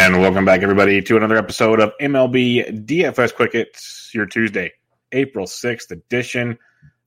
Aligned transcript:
And 0.00 0.18
welcome 0.18 0.46
back, 0.46 0.62
everybody, 0.62 1.02
to 1.02 1.18
another 1.18 1.36
episode 1.36 1.78
of 1.78 1.92
MLB 2.00 2.86
DFS 2.86 3.34
Quick 3.34 3.52
Hits, 3.52 4.10
your 4.14 4.24
Tuesday, 4.24 4.72
April 5.12 5.44
6th 5.44 5.90
edition. 5.90 6.58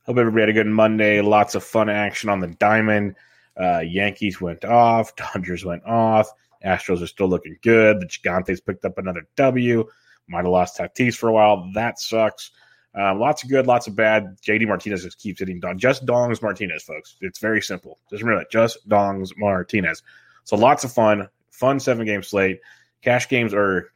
Hope 0.06 0.20
everybody 0.20 0.44
had 0.44 0.50
a 0.50 0.54
good 0.54 0.68
Monday. 0.68 1.20
Lots 1.20 1.56
of 1.56 1.64
fun 1.64 1.90
action 1.90 2.30
on 2.30 2.40
the 2.40 2.50
diamond. 2.50 3.16
Uh, 3.60 3.80
Yankees 3.80 4.40
went 4.40 4.64
off, 4.64 5.16
Dodgers 5.16 5.66
went 5.66 5.84
off, 5.86 6.30
Astros 6.64 7.02
are 7.02 7.08
still 7.08 7.28
looking 7.28 7.58
good. 7.64 8.00
The 8.00 8.06
Gigantes 8.06 8.64
picked 8.64 8.86
up 8.86 9.00
another 9.00 9.28
W. 9.38 9.86
Might 10.28 10.44
have 10.44 10.52
lost 10.52 10.78
Tatis 10.78 11.16
for 11.16 11.30
a 11.30 11.34
while. 11.34 11.72
That 11.74 12.00
sucks. 12.00 12.52
Um, 12.94 13.20
lots 13.20 13.44
of 13.44 13.50
good, 13.50 13.66
lots 13.66 13.88
of 13.88 13.96
bad. 13.96 14.38
JD 14.46 14.68
Martinez 14.68 15.04
just 15.04 15.18
keeps 15.18 15.40
hitting 15.40 15.60
dong. 15.60 15.80
Just 15.80 16.06
dongs 16.06 16.44
Martinez, 16.44 16.84
folks. 16.84 17.16
It's 17.22 17.40
very 17.40 17.60
simple. 17.60 17.98
Just 18.12 18.22
remember 18.22 18.44
that. 18.44 18.52
Just 18.52 18.88
dongs 18.88 19.32
Martinez. 19.36 20.04
So 20.44 20.56
lots 20.56 20.84
of 20.84 20.94
fun 20.94 21.28
fun 21.50 21.80
seven 21.80 22.06
game 22.06 22.22
slate. 22.22 22.60
Cash 23.04 23.30
games 23.30 23.54
are 23.54 23.92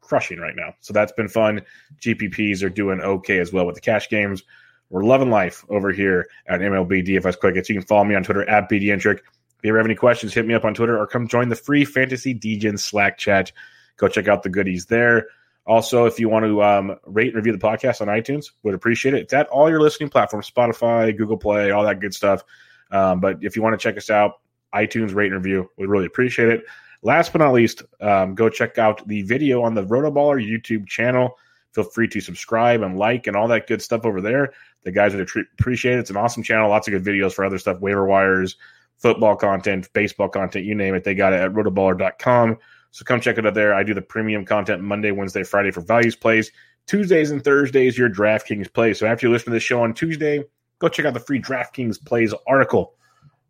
crushing 0.00 0.38
right 0.38 0.56
now. 0.56 0.74
So 0.80 0.92
that's 0.92 1.12
been 1.12 1.28
fun. 1.28 1.62
GPPs 2.00 2.62
are 2.62 2.68
doing 2.68 3.00
okay 3.00 3.38
as 3.38 3.52
well 3.52 3.66
with 3.66 3.76
the 3.76 3.80
cash 3.80 4.08
games. 4.08 4.42
We're 4.88 5.04
loving 5.04 5.30
life 5.30 5.64
over 5.68 5.92
here 5.92 6.26
at 6.48 6.60
MLB 6.60 7.06
DFS 7.06 7.38
Quick 7.38 7.54
Hits. 7.54 7.68
You 7.68 7.76
can 7.76 7.86
follow 7.86 8.04
me 8.04 8.16
on 8.16 8.24
Twitter 8.24 8.48
at 8.48 8.68
BDentric. 8.68 9.18
If 9.18 9.64
you 9.64 9.70
ever 9.70 9.78
have 9.78 9.86
any 9.86 9.94
questions, 9.94 10.34
hit 10.34 10.46
me 10.46 10.54
up 10.54 10.64
on 10.64 10.74
Twitter 10.74 10.98
or 10.98 11.06
come 11.06 11.28
join 11.28 11.48
the 11.48 11.54
free 11.54 11.84
Fantasy 11.84 12.34
Degen 12.34 12.76
Slack 12.76 13.18
chat. 13.18 13.52
Go 13.98 14.08
check 14.08 14.26
out 14.26 14.42
the 14.42 14.48
goodies 14.48 14.86
there. 14.86 15.28
Also, 15.64 16.06
if 16.06 16.18
you 16.18 16.28
want 16.28 16.44
to 16.44 16.62
um, 16.62 16.96
rate 17.06 17.28
and 17.28 17.36
review 17.36 17.52
the 17.52 17.58
podcast 17.58 18.00
on 18.00 18.08
iTunes, 18.08 18.46
would 18.64 18.74
appreciate 18.74 19.14
it. 19.14 19.22
It's 19.22 19.32
at 19.32 19.46
all 19.48 19.70
your 19.70 19.80
listening 19.80 20.08
platforms 20.08 20.50
Spotify, 20.50 21.16
Google 21.16 21.36
Play, 21.36 21.70
all 21.70 21.84
that 21.84 22.00
good 22.00 22.14
stuff. 22.14 22.42
Um, 22.90 23.20
but 23.20 23.38
if 23.42 23.54
you 23.54 23.62
want 23.62 23.78
to 23.78 23.82
check 23.82 23.96
us 23.96 24.10
out, 24.10 24.40
iTunes 24.74 25.14
rate 25.14 25.32
and 25.32 25.44
review, 25.44 25.70
we 25.78 25.86
really 25.86 26.06
appreciate 26.06 26.48
it. 26.48 26.64
Last 27.02 27.32
but 27.32 27.38
not 27.38 27.52
least, 27.52 27.82
um, 28.00 28.34
go 28.34 28.48
check 28.48 28.78
out 28.78 29.06
the 29.08 29.22
video 29.22 29.62
on 29.62 29.74
the 29.74 29.84
Rotoballer 29.84 30.44
YouTube 30.44 30.86
channel. 30.86 31.38
Feel 31.72 31.84
free 31.84 32.08
to 32.08 32.20
subscribe 32.20 32.82
and 32.82 32.98
like 32.98 33.26
and 33.26 33.36
all 33.36 33.48
that 33.48 33.66
good 33.66 33.80
stuff 33.80 34.04
over 34.04 34.20
there. 34.20 34.52
The 34.82 34.92
guys 34.92 35.14
would 35.14 35.28
appreciate 35.58 35.94
it. 35.94 36.00
It's 36.00 36.10
an 36.10 36.16
awesome 36.16 36.42
channel. 36.42 36.68
Lots 36.68 36.88
of 36.88 36.92
good 36.92 37.04
videos 37.04 37.32
for 37.32 37.44
other 37.44 37.58
stuff, 37.58 37.80
waiver 37.80 38.06
wires, 38.06 38.56
football 38.96 39.36
content, 39.36 39.90
baseball 39.92 40.28
content, 40.28 40.64
you 40.64 40.74
name 40.74 40.94
it. 40.94 41.04
They 41.04 41.14
got 41.14 41.32
it 41.32 41.40
at 41.40 41.52
rotoballer.com. 41.52 42.58
So 42.90 43.04
come 43.04 43.20
check 43.20 43.38
it 43.38 43.46
out 43.46 43.54
there. 43.54 43.74
I 43.74 43.82
do 43.82 43.94
the 43.94 44.02
premium 44.02 44.44
content 44.44 44.82
Monday, 44.82 45.10
Wednesday, 45.10 45.44
Friday 45.44 45.70
for 45.70 45.80
values 45.80 46.16
plays. 46.16 46.50
Tuesdays 46.86 47.30
and 47.30 47.42
Thursdays, 47.42 47.96
your 47.96 48.10
DraftKings 48.10 48.72
plays. 48.72 48.98
So 48.98 49.06
after 49.06 49.26
you 49.26 49.32
listen 49.32 49.46
to 49.46 49.52
this 49.52 49.62
show 49.62 49.82
on 49.82 49.94
Tuesday, 49.94 50.44
go 50.80 50.88
check 50.88 51.06
out 51.06 51.14
the 51.14 51.20
free 51.20 51.40
DraftKings 51.40 52.04
plays 52.04 52.34
article 52.46 52.94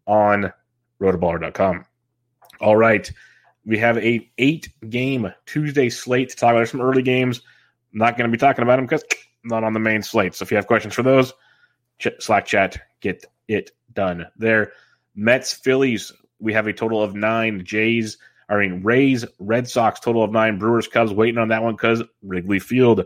on 0.07 0.53
rotoballer.com. 1.01 1.87
All 2.61 2.77
right. 2.77 3.11
We 3.65 3.79
have 3.79 3.99
a 3.99 4.31
eight 4.39 4.69
game 4.89 5.33
Tuesday 5.47 5.91
slate 5.91 6.31
to 6.31 6.37
talk 6.37 6.51
about. 6.51 6.59
There's 6.59 6.71
some 6.71 6.81
early 6.81 7.03
games. 7.03 7.41
I'm 7.93 7.99
not 7.99 8.17
going 8.17 8.31
to 8.31 8.33
be 8.33 8.41
talking 8.41 8.63
about 8.63 8.77
them 8.77 8.87
because 8.87 9.05
not 9.45 9.65
on 9.65 9.73
the 9.73 9.81
main 9.81 10.03
slate. 10.03 10.35
So 10.35 10.43
if 10.45 10.51
you 10.51 10.57
have 10.57 10.67
questions 10.67 10.95
for 10.95 11.03
those, 11.03 11.33
ch- 11.99 12.09
Slack 12.21 12.47
chat, 12.47 12.79
get 13.01 13.25
it 13.49 13.71
done 13.93 14.27
there. 14.37 14.73
Mets, 15.15 15.53
Phillies, 15.53 16.13
we 16.39 16.53
have 16.53 16.67
a 16.67 16.73
total 16.73 17.03
of 17.03 17.15
nine. 17.15 17.65
Jays, 17.65 18.19
I 18.49 18.57
mean, 18.57 18.83
Rays, 18.83 19.25
Red 19.39 19.69
Sox, 19.69 20.01
total 20.01 20.25
of 20.25 20.31
nine. 20.31 20.59
Brewers, 20.59 20.89
Cubs, 20.89 21.13
waiting 21.13 21.39
on 21.39 21.49
that 21.49 21.63
one 21.63 21.75
because 21.75 22.03
Wrigley 22.23 22.59
Field. 22.59 23.05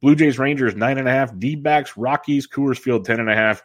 Blue 0.00 0.14
Jays, 0.14 0.38
Rangers, 0.38 0.76
nine 0.76 0.98
and 0.98 1.08
a 1.08 1.12
half. 1.12 1.36
D 1.38 1.56
backs, 1.56 1.96
Rockies, 1.96 2.46
Coors 2.46 2.78
Field, 2.78 3.04
ten 3.04 3.20
and 3.20 3.30
a 3.30 3.34
half. 3.34 3.62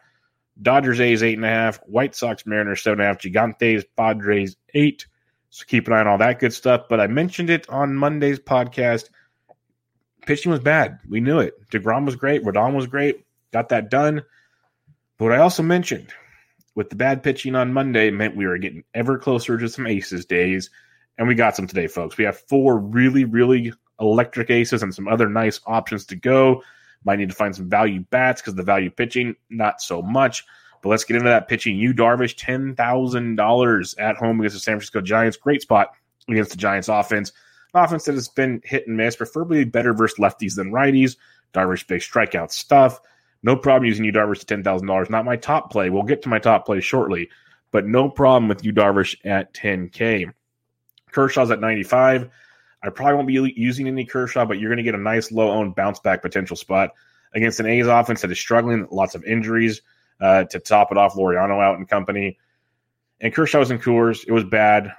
Dodgers, 0.61 0.99
A's, 0.99 1.23
eight 1.23 1.37
and 1.37 1.45
a 1.45 1.49
half. 1.49 1.77
White 1.85 2.15
Sox, 2.15 2.45
Mariners, 2.45 2.81
seven 2.81 2.99
and 2.99 3.05
a 3.05 3.07
half. 3.07 3.21
Gigantes, 3.21 3.83
Padres, 3.97 4.55
eight. 4.73 5.05
So 5.49 5.65
keep 5.67 5.87
an 5.87 5.93
eye 5.93 5.99
on 5.99 6.07
all 6.07 6.17
that 6.19 6.39
good 6.39 6.53
stuff. 6.53 6.83
But 6.89 6.99
I 6.99 7.07
mentioned 7.07 7.49
it 7.49 7.67
on 7.69 7.95
Monday's 7.95 8.39
podcast. 8.39 9.09
Pitching 10.25 10.51
was 10.51 10.59
bad. 10.59 10.99
We 11.09 11.21
knew 11.21 11.39
it. 11.39 11.53
DeGrom 11.71 12.05
was 12.05 12.15
great. 12.15 12.43
Rodon 12.43 12.75
was 12.75 12.87
great. 12.87 13.25
Got 13.51 13.69
that 13.69 13.89
done. 13.89 14.23
But 15.17 15.25
what 15.25 15.33
I 15.33 15.39
also 15.39 15.63
mentioned 15.63 16.13
with 16.75 16.89
the 16.89 16.95
bad 16.95 17.23
pitching 17.23 17.55
on 17.55 17.73
Monday 17.73 18.11
meant 18.11 18.35
we 18.35 18.47
were 18.47 18.57
getting 18.57 18.83
ever 18.93 19.17
closer 19.17 19.57
to 19.57 19.67
some 19.69 19.87
aces 19.87 20.25
days. 20.25 20.69
And 21.17 21.27
we 21.27 21.35
got 21.35 21.55
some 21.55 21.67
today, 21.67 21.87
folks. 21.87 22.17
We 22.17 22.23
have 22.25 22.39
four 22.39 22.77
really, 22.77 23.25
really 23.25 23.73
electric 23.99 24.49
aces 24.49 24.83
and 24.83 24.93
some 24.95 25.07
other 25.07 25.27
nice 25.27 25.59
options 25.65 26.05
to 26.05 26.15
go. 26.15 26.63
Might 27.03 27.19
need 27.19 27.29
to 27.29 27.35
find 27.35 27.55
some 27.55 27.69
value 27.69 28.01
bats 28.09 28.41
because 28.41 28.55
the 28.55 28.63
value 28.63 28.89
pitching, 28.89 29.35
not 29.49 29.81
so 29.81 30.01
much. 30.01 30.45
But 30.81 30.89
let's 30.89 31.03
get 31.03 31.17
into 31.17 31.29
that 31.29 31.47
pitching. 31.47 31.77
Yu 31.77 31.93
Darvish, 31.93 32.35
ten 32.37 32.75
thousand 32.75 33.35
dollars 33.35 33.95
at 33.95 34.15
home 34.15 34.39
against 34.39 34.55
the 34.55 34.61
San 34.61 34.73
Francisco 34.73 35.01
Giants. 35.01 35.37
Great 35.37 35.61
spot 35.61 35.89
against 36.29 36.51
the 36.51 36.57
Giants 36.57 36.87
offense. 36.87 37.31
An 37.73 37.83
offense 37.83 38.05
that 38.05 38.15
has 38.15 38.29
been 38.29 38.61
hit 38.63 38.87
and 38.87 38.97
miss, 38.97 39.15
preferably 39.15 39.65
better 39.65 39.93
versus 39.93 40.17
lefties 40.17 40.55
than 40.55 40.71
righties. 40.71 41.17
Darvish 41.53 41.87
big 41.87 42.01
strikeout 42.01 42.51
stuff. 42.51 42.99
No 43.43 43.55
problem 43.55 43.85
using 43.87 44.05
Yu 44.05 44.11
Darvish 44.11 44.39
to 44.39 44.45
ten 44.45 44.63
thousand 44.63 44.87
dollars. 44.87 45.09
Not 45.09 45.25
my 45.25 45.35
top 45.35 45.71
play. 45.71 45.89
We'll 45.89 46.03
get 46.03 46.21
to 46.23 46.29
my 46.29 46.39
top 46.39 46.65
play 46.65 46.79
shortly, 46.79 47.29
but 47.71 47.85
no 47.85 48.09
problem 48.09 48.47
with 48.47 48.63
Yu 48.63 48.73
Darvish 48.73 49.15
at 49.25 49.53
ten 49.53 49.89
k. 49.89 50.27
Kershaw's 51.11 51.51
at 51.51 51.59
ninety 51.59 51.83
five. 51.83 52.29
I 52.81 52.89
probably 52.89 53.15
won't 53.15 53.27
be 53.27 53.53
using 53.57 53.87
any 53.87 54.05
Kershaw, 54.05 54.45
but 54.45 54.59
you're 54.59 54.69
going 54.69 54.77
to 54.77 54.83
get 54.83 54.95
a 54.95 55.01
nice 55.01 55.31
low 55.31 55.49
owned 55.51 55.75
bounce 55.75 55.99
back 55.99 56.21
potential 56.21 56.55
spot 56.55 56.91
against 57.33 57.59
an 57.59 57.65
A's 57.65 57.87
offense 57.87 58.21
that 58.21 58.31
is 58.31 58.39
struggling, 58.39 58.87
lots 58.89 59.15
of 59.15 59.23
injuries 59.25 59.81
uh, 60.19 60.43
to 60.45 60.59
top 60.59 60.91
it 60.91 60.97
off. 60.97 61.13
Laureano 61.15 61.63
out 61.63 61.77
and 61.77 61.87
company. 61.87 62.37
And 63.21 63.31
Kershaw 63.33 63.59
was 63.59 63.71
in 63.71 63.79
Coors. 63.79 64.25
It 64.27 64.31
was 64.31 64.43
bad. 64.43 64.91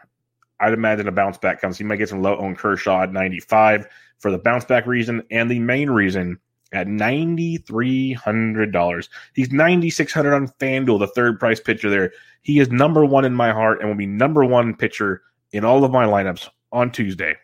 I'd 0.59 0.73
imagine 0.75 1.07
a 1.09 1.13
bounce 1.13 1.37
back 1.39 1.61
comes. 1.61 1.79
He 1.79 1.85
might 1.85 1.97
get 1.97 2.11
some 2.11 2.23
low 2.23 2.37
on 2.37 2.55
Kershaw 2.55 3.03
at 3.03 3.13
95 3.13 3.89
for 4.19 4.31
the 4.31 4.39
bounce 4.39 4.67
back 4.67 4.87
reason 4.87 5.23
and 5.31 5.51
the 5.51 5.59
main 5.59 5.91
reason 5.91 6.39
at 6.73 6.87
$9,300. 6.87 9.09
He's 9.35 9.51
9600 9.51 10.35
on 10.35 10.47
FanDuel, 10.49 11.01
the 11.01 11.09
third 11.09 11.41
price 11.41 11.61
pitcher 11.61 11.91
there. 11.91 12.13
He 12.43 12.61
is 12.61 12.71
number 12.71 13.05
one 13.05 13.25
in 13.25 13.35
my 13.35 13.51
heart 13.53 13.81
and 13.81 13.89
will 13.89 13.97
be 13.97 14.07
number 14.07 14.45
one 14.45 14.77
pitcher 14.77 15.23
in 15.53 15.65
all 15.65 15.85
of 15.85 15.91
my 15.91 16.05
lineups 16.05 16.49
on 16.73 16.93
Tuesday. 16.93 17.35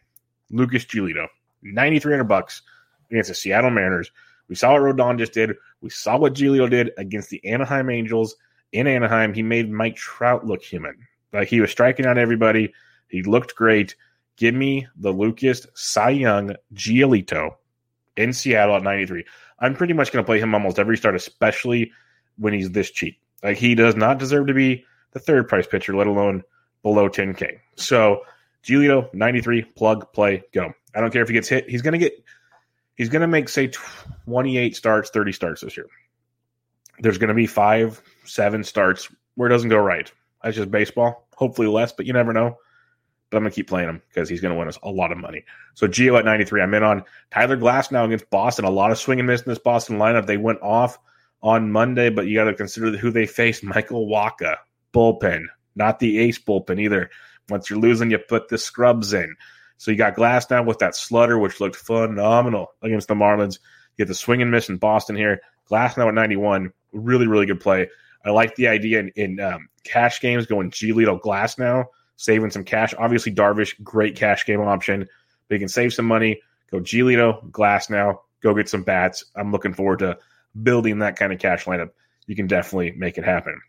Lucas 0.50 0.84
Giolito, 0.84 1.26
9300 1.62 2.24
bucks 2.24 2.60
against 3.10 3.28
the 3.28 3.34
Seattle 3.34 3.70
Mariners. 3.70 4.10
We 4.48 4.54
saw 4.54 4.72
what 4.72 4.82
Rodon 4.82 5.18
just 5.18 5.32
did. 5.32 5.54
We 5.80 5.90
saw 5.90 6.18
what 6.18 6.34
Giolito 6.34 6.70
did 6.70 6.92
against 6.98 7.30
the 7.30 7.44
Anaheim 7.44 7.90
Angels 7.90 8.36
in 8.72 8.86
Anaheim. 8.86 9.34
He 9.34 9.42
made 9.42 9.70
Mike 9.70 9.96
Trout 9.96 10.46
look 10.46 10.62
human. 10.62 10.96
Like 11.32 11.48
he 11.48 11.60
was 11.60 11.70
striking 11.70 12.06
out 12.06 12.18
everybody. 12.18 12.72
He 13.08 13.22
looked 13.22 13.54
great. 13.54 13.96
Give 14.36 14.54
me 14.54 14.86
the 14.96 15.12
Lucas 15.12 15.66
Cy 15.74 16.10
Young 16.10 16.56
Giolito 16.74 17.56
in 18.16 18.32
Seattle 18.32 18.76
at 18.76 18.82
93. 18.82 19.24
I'm 19.58 19.74
pretty 19.74 19.94
much 19.94 20.12
going 20.12 20.24
to 20.24 20.26
play 20.26 20.38
him 20.38 20.54
almost 20.54 20.78
every 20.78 20.96
start, 20.96 21.14
especially 21.14 21.92
when 22.36 22.52
he's 22.52 22.70
this 22.70 22.90
cheap. 22.90 23.18
Like 23.42 23.56
he 23.56 23.74
does 23.74 23.96
not 23.96 24.18
deserve 24.18 24.46
to 24.48 24.54
be 24.54 24.84
the 25.12 25.18
third 25.18 25.48
price 25.48 25.66
pitcher, 25.66 25.96
let 25.96 26.06
alone 26.06 26.42
below 26.82 27.08
10K. 27.08 27.58
So 27.76 28.22
Giolito, 28.64 29.12
93, 29.14 29.62
plug, 29.62 30.12
play, 30.12 30.42
go. 30.52 30.72
I 30.94 31.00
don't 31.00 31.12
care 31.12 31.22
if 31.22 31.28
he 31.28 31.34
gets 31.34 31.48
hit. 31.48 31.68
He's 31.68 31.82
going 31.82 31.92
to 31.92 31.98
get, 31.98 32.12
he's 32.96 33.08
going 33.08 33.22
to 33.22 33.28
make, 33.28 33.48
say, 33.48 33.70
28 34.26 34.74
starts, 34.74 35.10
30 35.10 35.32
starts 35.32 35.60
this 35.60 35.76
year. 35.76 35.86
There's 36.98 37.18
going 37.18 37.28
to 37.28 37.34
be 37.34 37.46
five, 37.46 38.00
seven 38.24 38.64
starts 38.64 39.08
where 39.34 39.48
it 39.48 39.52
doesn't 39.52 39.68
go 39.68 39.78
right. 39.78 40.10
That's 40.42 40.56
just 40.56 40.70
baseball. 40.70 41.28
Hopefully 41.36 41.68
less, 41.68 41.92
but 41.92 42.06
you 42.06 42.12
never 42.12 42.32
know. 42.32 42.56
But 43.30 43.38
I'm 43.38 43.42
going 43.42 43.50
to 43.50 43.54
keep 43.54 43.68
playing 43.68 43.88
him 43.88 44.02
because 44.08 44.28
he's 44.28 44.40
going 44.40 44.54
to 44.54 44.58
win 44.58 44.68
us 44.68 44.78
a 44.82 44.90
lot 44.90 45.12
of 45.12 45.18
money. 45.18 45.44
So 45.74 45.86
Gio 45.86 46.18
at 46.18 46.24
93. 46.24 46.62
I'm 46.62 46.74
in 46.74 46.82
on 46.82 47.04
Tyler 47.30 47.56
Glasnow 47.56 48.06
against 48.06 48.30
Boston. 48.30 48.64
A 48.64 48.70
lot 48.70 48.92
of 48.92 48.98
swing 48.98 49.18
and 49.18 49.26
miss 49.26 49.42
in 49.42 49.50
this 49.50 49.58
Boston 49.58 49.98
lineup. 49.98 50.26
They 50.26 50.36
went 50.36 50.62
off 50.62 50.98
on 51.42 51.72
Monday, 51.72 52.08
but 52.08 52.26
you 52.26 52.36
got 52.36 52.44
to 52.44 52.54
consider 52.54 52.96
who 52.96 53.10
they 53.10 53.26
faced. 53.26 53.64
Michael 53.64 54.06
Wacha, 54.06 54.56
bullpen, 54.94 55.44
not 55.74 55.98
the 55.98 56.18
ace 56.20 56.38
bullpen 56.38 56.80
either. 56.80 57.10
Once 57.48 57.68
you're 57.68 57.78
losing, 57.78 58.10
you 58.10 58.18
put 58.18 58.48
the 58.48 58.58
scrubs 58.58 59.12
in. 59.12 59.36
So 59.78 59.90
you 59.90 59.96
got 59.96 60.16
Glasnow 60.16 60.64
with 60.64 60.78
that 60.78 60.92
slutter, 60.92 61.40
which 61.40 61.60
looked 61.60 61.76
phenomenal 61.76 62.72
against 62.82 63.08
the 63.08 63.14
Marlins. 63.14 63.58
You 63.96 64.04
get 64.04 64.08
the 64.08 64.14
swing 64.14 64.42
and 64.42 64.50
miss 64.50 64.68
in 64.68 64.78
Boston 64.78 65.16
here. 65.16 65.40
Glasnow 65.70 66.08
at 66.08 66.14
91. 66.14 66.72
Really, 66.92 67.26
really 67.26 67.46
good 67.46 67.60
play. 67.60 67.88
I 68.24 68.30
like 68.30 68.56
the 68.56 68.68
idea 68.68 69.00
in, 69.00 69.12
in 69.16 69.40
um, 69.40 69.68
cash 69.84 70.20
games 70.20 70.46
going 70.46 70.70
Giolito 70.70 71.20
Glasnow, 71.20 71.86
saving 72.16 72.50
some 72.50 72.64
cash. 72.64 72.94
Obviously, 72.98 73.32
Darvish, 73.32 73.80
great 73.82 74.16
cash 74.16 74.46
game 74.46 74.60
option, 74.60 75.06
you 75.48 75.58
can 75.58 75.68
save 75.68 75.94
some 75.94 76.06
money. 76.06 76.40
Go 76.70 76.80
Giolito 76.80 77.48
Glasnow. 77.50 78.18
go 78.42 78.54
get 78.54 78.68
some 78.68 78.82
bats. 78.82 79.24
I'm 79.36 79.52
looking 79.52 79.74
forward 79.74 80.00
to 80.00 80.18
building 80.60 81.00
that 81.00 81.16
kind 81.16 81.32
of 81.32 81.38
cash 81.38 81.64
lineup. 81.64 81.90
You 82.26 82.34
can 82.34 82.46
definitely 82.46 82.92
make 82.92 83.18
it 83.18 83.24
happen. 83.24 83.60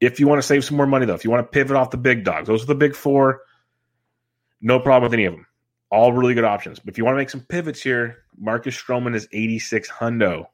If 0.00 0.20
you 0.20 0.26
want 0.26 0.40
to 0.40 0.46
save 0.46 0.64
some 0.64 0.76
more 0.76 0.86
money, 0.86 1.06
though, 1.06 1.14
if 1.14 1.24
you 1.24 1.30
want 1.30 1.46
to 1.46 1.50
pivot 1.50 1.76
off 1.76 1.90
the 1.90 1.96
big 1.96 2.24
dogs, 2.24 2.48
those 2.48 2.62
are 2.62 2.66
the 2.66 2.74
big 2.74 2.94
four. 2.94 3.42
No 4.60 4.80
problem 4.80 5.10
with 5.10 5.14
any 5.14 5.24
of 5.24 5.34
them. 5.34 5.46
All 5.90 6.12
really 6.12 6.34
good 6.34 6.44
options. 6.44 6.78
But 6.78 6.92
if 6.92 6.98
you 6.98 7.04
want 7.04 7.14
to 7.14 7.18
make 7.18 7.30
some 7.30 7.40
pivots 7.40 7.80
here, 7.80 8.24
Marcus 8.36 8.76
Stroman 8.76 9.14
is 9.14 9.28
86 9.32 9.88
hundo 9.90 10.46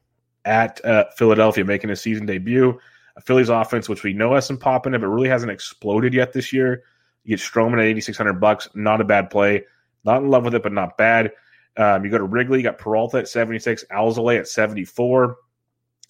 at 0.45 0.83
uh, 0.85 1.05
Philadelphia, 1.17 1.65
making 1.65 1.89
his 1.89 2.01
season 2.01 2.25
debut. 2.25 2.79
A 3.17 3.21
Phillies 3.21 3.49
offense, 3.49 3.89
which 3.89 4.03
we 4.03 4.13
know 4.13 4.35
has 4.35 4.45
some 4.45 4.57
pop 4.57 4.85
in 4.87 4.93
it, 4.93 4.99
but 4.99 5.07
really 5.07 5.29
hasn't 5.29 5.51
exploded 5.51 6.13
yet 6.13 6.33
this 6.33 6.53
year. 6.53 6.83
You 7.23 7.35
get 7.35 7.39
Stroman 7.39 7.79
at 7.79 7.85
8600 7.85 8.33
bucks, 8.33 8.69
not 8.75 9.01
a 9.01 9.05
bad 9.05 9.29
play. 9.29 9.63
Not 10.03 10.21
in 10.21 10.29
love 10.29 10.45
with 10.45 10.55
it, 10.55 10.63
but 10.63 10.71
not 10.71 10.97
bad. 10.97 11.31
Um, 11.77 12.05
you 12.05 12.11
go 12.11 12.17
to 12.17 12.23
Wrigley, 12.23 12.59
you 12.59 12.63
got 12.63 12.77
Peralta 12.77 13.17
at 13.17 13.27
76, 13.27 13.83
Alzolay 13.91 14.39
at 14.39 14.47
74. 14.47 15.37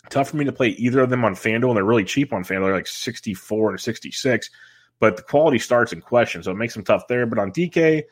Tough 0.10 0.30
for 0.30 0.38
me 0.38 0.46
to 0.46 0.52
play 0.52 0.70
either 0.70 1.02
of 1.02 1.10
them 1.10 1.26
on 1.26 1.34
FanDuel, 1.34 1.70
and 1.70 1.78
they're 1.78 1.84
really 1.84 2.04
cheap 2.04 2.34
on 2.34 2.44
FanDuel. 2.44 2.66
They're 2.66 2.76
like 2.76 2.88
64 2.88 3.74
or 3.74 3.78
66, 3.78 4.50
but 5.00 5.18
the 5.18 5.24
quality 5.24 5.60
starts 5.60 5.94
in 5.94 6.02
question, 6.02 6.44
so 6.44 6.52
it 6.52 6.58
makes 6.58 6.74
them 6.74 6.84
tough 6.84 7.08
there. 7.08 7.26
But 7.26 7.40
on 7.40 7.52
DK, 7.52 8.04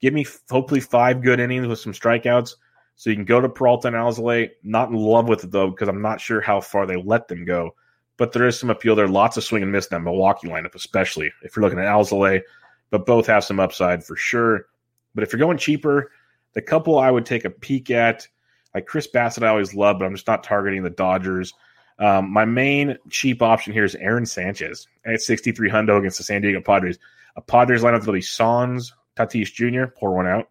give 0.00 0.14
me 0.14 0.26
hopefully 0.50 0.80
five 0.80 1.22
good 1.22 1.40
innings 1.40 1.66
with 1.66 1.78
some 1.78 1.92
strikeouts. 1.92 2.54
So 2.96 3.10
you 3.10 3.16
can 3.16 3.24
go 3.24 3.40
to 3.40 3.48
Peralta 3.48 3.88
and 3.88 3.96
Alzolay. 3.96 4.50
Not 4.62 4.90
in 4.90 4.96
love 4.96 5.28
with 5.28 5.44
it 5.44 5.50
though, 5.50 5.70
because 5.70 5.88
I'm 5.88 6.02
not 6.02 6.20
sure 6.20 6.40
how 6.40 6.60
far 6.60 6.86
they 6.86 6.96
let 6.96 7.28
them 7.28 7.44
go. 7.44 7.74
But 8.16 8.32
there 8.32 8.46
is 8.46 8.58
some 8.58 8.70
appeal 8.70 8.96
there. 8.96 9.06
Lots 9.06 9.36
of 9.36 9.44
swing 9.44 9.62
and 9.62 9.70
miss 9.70 9.86
in 9.86 9.96
that 9.96 10.02
Milwaukee 10.02 10.48
lineup, 10.48 10.74
especially 10.74 11.30
if 11.42 11.54
you're 11.54 11.62
looking 11.62 11.78
at 11.78 11.86
Alzolay. 11.86 12.42
But 12.90 13.06
both 13.06 13.26
have 13.26 13.44
some 13.44 13.60
upside 13.60 14.02
for 14.04 14.16
sure. 14.16 14.66
But 15.14 15.22
if 15.22 15.32
you're 15.32 15.38
going 15.38 15.58
cheaper, 15.58 16.10
the 16.54 16.62
couple 16.62 16.98
I 16.98 17.10
would 17.10 17.26
take 17.26 17.44
a 17.44 17.50
peek 17.50 17.90
at, 17.90 18.26
like 18.74 18.86
Chris 18.86 19.08
Bassitt, 19.08 19.44
I 19.44 19.48
always 19.48 19.74
love, 19.74 19.98
but 19.98 20.06
I'm 20.06 20.14
just 20.14 20.26
not 20.26 20.42
targeting 20.42 20.82
the 20.82 20.90
Dodgers. 20.90 21.52
Um, 21.98 22.30
my 22.30 22.44
main 22.44 22.96
cheap 23.10 23.42
option 23.42 23.72
here 23.72 23.84
is 23.84 23.94
Aaron 23.96 24.26
Sanchez 24.26 24.86
at 25.04 25.20
63 25.20 25.70
hundo 25.70 25.98
against 25.98 26.18
the 26.18 26.24
San 26.24 26.42
Diego 26.42 26.60
Padres. 26.60 26.98
A 27.36 27.40
Padres 27.40 27.82
lineup 27.82 28.06
will 28.06 28.12
be 28.12 28.20
Sans, 28.20 28.92
Tatis 29.16 29.52
Jr., 29.52 29.90
pour 29.92 30.14
one 30.14 30.26
out, 30.26 30.48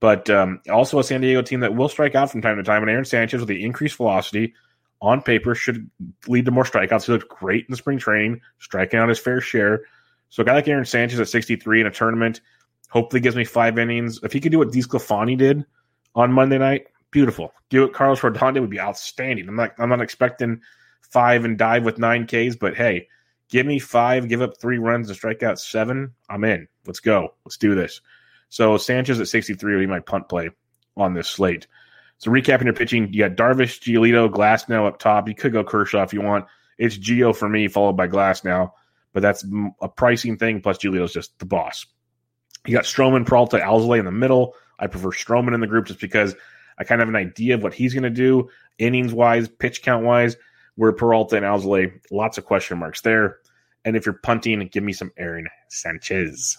but 0.00 0.30
um, 0.30 0.60
also 0.70 0.98
a 0.98 1.04
San 1.04 1.20
Diego 1.20 1.42
team 1.42 1.60
that 1.60 1.74
will 1.74 1.88
strike 1.88 2.14
out 2.14 2.30
from 2.30 2.40
time 2.40 2.56
to 2.56 2.62
time. 2.62 2.82
And 2.82 2.90
Aaron 2.90 3.04
Sanchez, 3.04 3.40
with 3.40 3.48
the 3.48 3.64
increased 3.64 3.96
velocity 3.96 4.54
on 5.00 5.20
paper, 5.22 5.54
should 5.54 5.90
lead 6.26 6.46
to 6.46 6.50
more 6.50 6.64
strikeouts. 6.64 7.06
He 7.06 7.12
looked 7.12 7.28
great 7.28 7.66
in 7.66 7.70
the 7.70 7.76
spring 7.76 7.98
training, 7.98 8.40
striking 8.58 8.98
out 8.98 9.08
his 9.08 9.18
fair 9.18 9.40
share. 9.40 9.82
So 10.30 10.42
a 10.42 10.46
guy 10.46 10.54
like 10.54 10.68
Aaron 10.68 10.84
Sanchez 10.84 11.20
at 11.20 11.28
63 11.28 11.82
in 11.82 11.86
a 11.86 11.90
tournament 11.90 12.40
hopefully 12.88 13.20
gives 13.20 13.36
me 13.36 13.44
five 13.44 13.78
innings. 13.78 14.20
If 14.22 14.32
he 14.32 14.40
could 14.40 14.52
do 14.52 14.58
what 14.58 14.68
DeSclafani 14.68 15.36
did 15.36 15.64
on 16.14 16.32
Monday 16.32 16.58
night, 16.58 16.86
beautiful. 17.10 17.52
Do 17.70 17.82
what 17.82 17.92
Carlos 17.92 18.20
Rodon 18.20 18.60
would 18.60 18.70
be 18.70 18.80
outstanding. 18.80 19.48
I'm 19.48 19.56
not 19.56 19.72
I'm 19.78 19.88
not 19.88 20.00
expecting 20.00 20.60
five 21.00 21.44
and 21.44 21.58
dive 21.58 21.84
with 21.84 21.98
nine 21.98 22.26
Ks, 22.26 22.56
but 22.56 22.74
hey, 22.74 23.08
give 23.48 23.66
me 23.66 23.78
five, 23.78 24.28
give 24.28 24.42
up 24.42 24.60
three 24.60 24.78
runs 24.78 25.08
and 25.08 25.16
strike 25.16 25.42
out 25.42 25.58
seven. 25.58 26.14
I'm 26.28 26.44
in. 26.44 26.68
Let's 26.86 27.00
go. 27.00 27.34
Let's 27.44 27.56
do 27.56 27.74
this. 27.74 28.00
So 28.48 28.76
Sanchez 28.76 29.20
at 29.20 29.28
63 29.28 29.74
will 29.74 29.80
be 29.80 29.86
my 29.86 30.00
punt 30.00 30.28
play 30.28 30.50
on 30.96 31.14
this 31.14 31.28
slate. 31.28 31.66
So 32.18 32.30
recapping 32.30 32.64
your 32.64 32.74
pitching, 32.74 33.12
you 33.12 33.28
got 33.28 33.36
Darvish, 33.36 33.80
Giolito, 33.80 34.28
Glasnow 34.28 34.86
up 34.86 34.98
top. 34.98 35.28
You 35.28 35.34
could 35.34 35.52
go 35.52 35.62
Kershaw 35.62 36.02
if 36.02 36.12
you 36.12 36.20
want. 36.20 36.46
It's 36.76 36.96
Gio 36.96 37.34
for 37.34 37.48
me, 37.48 37.68
followed 37.68 37.96
by 37.96 38.08
Glasnow, 38.08 38.72
but 39.12 39.20
that's 39.20 39.44
a 39.80 39.88
pricing 39.88 40.36
thing. 40.36 40.60
Plus 40.60 40.78
Giolito's 40.78 41.12
just 41.12 41.38
the 41.38 41.46
boss. 41.46 41.86
You 42.66 42.74
got 42.74 42.84
Stroman, 42.84 43.26
Peralta, 43.26 43.58
Alzolay 43.58 43.98
in 43.98 44.04
the 44.04 44.12
middle. 44.12 44.54
I 44.78 44.86
prefer 44.86 45.10
Stroman 45.10 45.54
in 45.54 45.60
the 45.60 45.66
group 45.66 45.86
just 45.86 46.00
because 46.00 46.34
I 46.78 46.84
kind 46.84 47.00
of 47.00 47.08
have 47.08 47.14
an 47.14 47.20
idea 47.20 47.54
of 47.54 47.62
what 47.62 47.74
he's 47.74 47.94
going 47.94 48.04
to 48.04 48.10
do, 48.10 48.50
innings 48.78 49.12
wise, 49.12 49.48
pitch 49.48 49.82
count 49.82 50.04
wise. 50.04 50.36
Where 50.78 50.92
Peralta 50.92 51.34
and 51.34 51.44
Alzolay, 51.44 51.92
lots 52.12 52.38
of 52.38 52.44
question 52.44 52.78
marks 52.78 53.00
there. 53.00 53.38
And 53.84 53.96
if 53.96 54.06
you're 54.06 54.20
punting, 54.22 54.64
give 54.68 54.84
me 54.84 54.92
some 54.92 55.10
Aaron 55.16 55.48
Sanchez. 55.70 56.56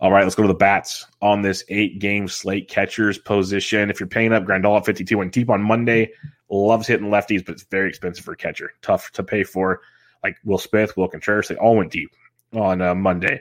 All 0.00 0.12
right, 0.12 0.22
let's 0.22 0.34
go 0.34 0.42
to 0.42 0.48
the 0.48 0.52
bats 0.52 1.06
on 1.22 1.40
this 1.40 1.64
eight 1.70 1.98
game 1.98 2.28
slate 2.28 2.68
catchers 2.68 3.16
position. 3.16 3.88
If 3.88 4.00
you're 4.00 4.06
paying 4.06 4.34
up, 4.34 4.44
Grandal 4.44 4.76
at 4.76 4.84
52 4.84 5.22
and 5.22 5.32
deep 5.32 5.48
on 5.48 5.62
Monday. 5.62 6.12
Loves 6.50 6.86
hitting 6.86 7.08
lefties, 7.08 7.42
but 7.42 7.52
it's 7.52 7.64
very 7.64 7.88
expensive 7.88 8.22
for 8.22 8.32
a 8.32 8.36
catcher. 8.36 8.70
Tough 8.82 9.10
to 9.12 9.22
pay 9.22 9.44
for. 9.44 9.80
Like 10.22 10.36
Will 10.44 10.58
Smith, 10.58 10.94
Will 10.98 11.08
Contreras, 11.08 11.48
they 11.48 11.56
all 11.56 11.74
went 11.74 11.90
deep 11.90 12.10
on 12.52 12.82
uh, 12.82 12.94
Monday. 12.94 13.40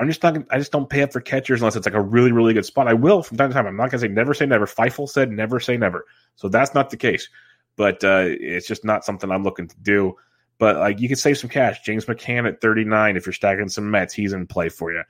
I'm 0.00 0.08
just 0.08 0.22
not. 0.22 0.36
I 0.50 0.58
just 0.58 0.72
don't 0.72 0.90
pay 0.90 1.02
up 1.02 1.12
for 1.12 1.20
catchers 1.20 1.60
unless 1.60 1.76
it's 1.76 1.86
like 1.86 1.94
a 1.94 2.00
really, 2.00 2.32
really 2.32 2.54
good 2.54 2.66
spot. 2.66 2.88
I 2.88 2.94
will 2.94 3.22
from 3.22 3.36
time 3.36 3.50
to 3.50 3.54
time. 3.54 3.66
I'm 3.66 3.76
not 3.76 3.90
gonna 3.90 4.00
say 4.00 4.08
never 4.08 4.34
say 4.34 4.46
never. 4.46 4.66
Feifel 4.66 5.08
said 5.08 5.30
never 5.30 5.60
say 5.60 5.76
never, 5.76 6.06
so 6.34 6.48
that's 6.48 6.74
not 6.74 6.90
the 6.90 6.96
case. 6.96 7.28
But 7.76 8.04
uh, 8.04 8.26
it's 8.26 8.66
just 8.66 8.84
not 8.84 9.04
something 9.04 9.30
I'm 9.30 9.42
looking 9.42 9.68
to 9.68 9.76
do. 9.80 10.16
But 10.58 10.76
like 10.76 11.00
you 11.00 11.08
can 11.08 11.16
save 11.16 11.38
some 11.38 11.50
cash. 11.50 11.82
James 11.82 12.04
McCann 12.06 12.46
at 12.46 12.60
39 12.60 13.16
if 13.16 13.26
you're 13.26 13.32
stacking 13.32 13.68
some 13.68 13.90
Mets, 13.90 14.14
he's 14.14 14.32
in 14.32 14.46
play 14.46 14.68
for 14.68 14.92
you. 14.92 15.02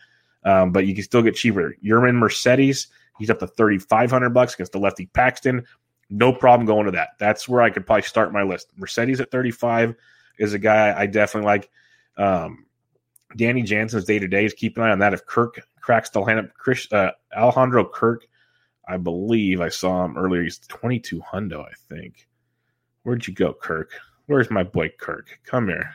Um, 0.44 0.72
but 0.72 0.86
you 0.86 0.94
can 0.94 1.04
still 1.04 1.22
get 1.22 1.34
cheaper. 1.34 1.74
Yermin 1.84 2.16
Mercedes, 2.16 2.88
he's 3.18 3.30
up 3.30 3.38
to 3.40 3.46
3,500 3.46 4.30
bucks 4.30 4.54
against 4.54 4.72
the 4.72 4.78
lefty 4.78 5.06
Paxton. 5.06 5.64
No 6.10 6.32
problem 6.32 6.66
going 6.66 6.86
to 6.86 6.92
that. 6.92 7.10
That's 7.18 7.48
where 7.48 7.62
I 7.62 7.70
could 7.70 7.86
probably 7.86 8.02
start 8.02 8.32
my 8.32 8.42
list. 8.42 8.68
Mercedes 8.76 9.20
at 9.20 9.30
35 9.30 9.94
is 10.38 10.52
a 10.52 10.58
guy 10.58 10.98
I 10.98 11.06
definitely 11.06 11.46
like. 11.46 11.70
Um, 12.16 12.66
Danny 13.36 13.62
Jansen's 13.62 14.04
day 14.04 14.18
to 14.18 14.28
day 14.28 14.44
is 14.44 14.54
keep 14.54 14.76
an 14.76 14.84
eye 14.84 14.90
on 14.90 14.98
that. 15.00 15.14
If 15.14 15.26
Kirk 15.26 15.60
cracks 15.80 16.10
the 16.10 16.20
lineup, 16.20 16.52
Chris, 16.54 16.90
uh, 16.92 17.12
Alejandro 17.36 17.84
Kirk, 17.84 18.26
I 18.86 18.96
believe 18.96 19.60
I 19.60 19.70
saw 19.70 20.04
him 20.04 20.16
earlier. 20.16 20.42
He's 20.42 20.58
22 20.58 21.20
hundo, 21.20 21.64
I 21.64 21.72
think. 21.88 22.28
Where'd 23.04 23.26
you 23.26 23.34
go, 23.34 23.52
Kirk? 23.52 23.92
Where's 24.26 24.50
my 24.50 24.64
boy 24.64 24.90
Kirk? 24.98 25.38
Come 25.44 25.68
here. 25.68 25.94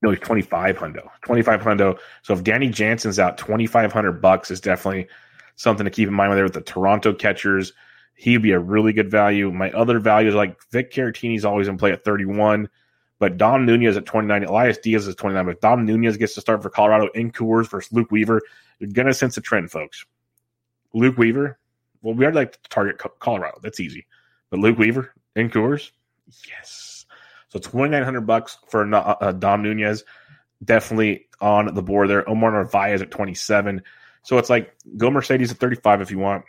No, 0.00 0.10
he's 0.10 0.20
25 0.20 0.78
hundo. 0.78 1.08
25 1.22 1.60
hundo. 1.60 1.98
So 2.22 2.34
if 2.34 2.44
Danny 2.44 2.68
Jansen's 2.68 3.18
out, 3.18 3.36
2500 3.36 4.22
bucks 4.22 4.50
is 4.50 4.60
definitely 4.60 5.08
something 5.56 5.84
to 5.84 5.90
keep 5.90 6.08
in 6.08 6.14
mind 6.14 6.32
there 6.34 6.44
with 6.44 6.52
the 6.52 6.60
Toronto 6.60 7.12
catchers. 7.12 7.72
He'd 8.14 8.42
be 8.42 8.52
a 8.52 8.60
really 8.60 8.92
good 8.92 9.10
value. 9.10 9.50
My 9.50 9.72
other 9.72 9.98
values 9.98 10.34
like 10.34 10.56
Vic 10.70 10.92
Caratini's 10.92 11.44
always 11.44 11.66
in 11.66 11.76
play 11.76 11.90
at 11.90 12.04
31. 12.04 12.68
But 13.18 13.36
Dom 13.36 13.66
Nunez 13.66 13.96
at 13.96 14.06
29, 14.06 14.44
Elias 14.44 14.78
Diaz 14.78 15.08
is 15.08 15.16
29. 15.16 15.46
But 15.46 15.60
Dom 15.60 15.84
Nunez 15.84 16.16
gets 16.16 16.34
to 16.34 16.40
start 16.40 16.62
for 16.62 16.70
Colorado 16.70 17.08
in 17.14 17.32
Coors 17.32 17.68
versus 17.68 17.92
Luke 17.92 18.12
Weaver. 18.12 18.40
You're 18.78 18.90
going 18.90 19.06
to 19.08 19.14
sense 19.14 19.36
a 19.36 19.40
trend, 19.40 19.72
folks. 19.72 20.06
Luke 20.94 21.18
Weaver, 21.18 21.58
well, 22.02 22.14
we 22.14 22.24
already 22.24 22.36
like 22.36 22.52
to 22.52 22.68
target 22.68 23.00
Colorado. 23.18 23.58
That's 23.60 23.80
easy. 23.80 24.06
But 24.50 24.60
Luke 24.60 24.78
Weaver 24.78 25.12
in 25.36 25.50
Coors, 25.50 25.90
yes. 26.48 27.06
So 27.48 27.58
2900 27.58 28.22
bucks 28.22 28.58
for 28.68 28.92
uh, 28.94 29.32
Dom 29.32 29.62
Nunez. 29.62 30.04
Definitely 30.62 31.26
on 31.40 31.74
the 31.74 31.82
board 31.82 32.10
there. 32.10 32.28
Omar 32.28 32.52
Narvaez 32.52 33.00
at 33.02 33.10
27. 33.10 33.82
So 34.22 34.38
it's 34.38 34.50
like 34.50 34.74
go 34.96 35.10
Mercedes 35.10 35.50
at 35.50 35.58
35 35.58 36.02
if 36.02 36.10
you 36.10 36.18
want. 36.18 36.44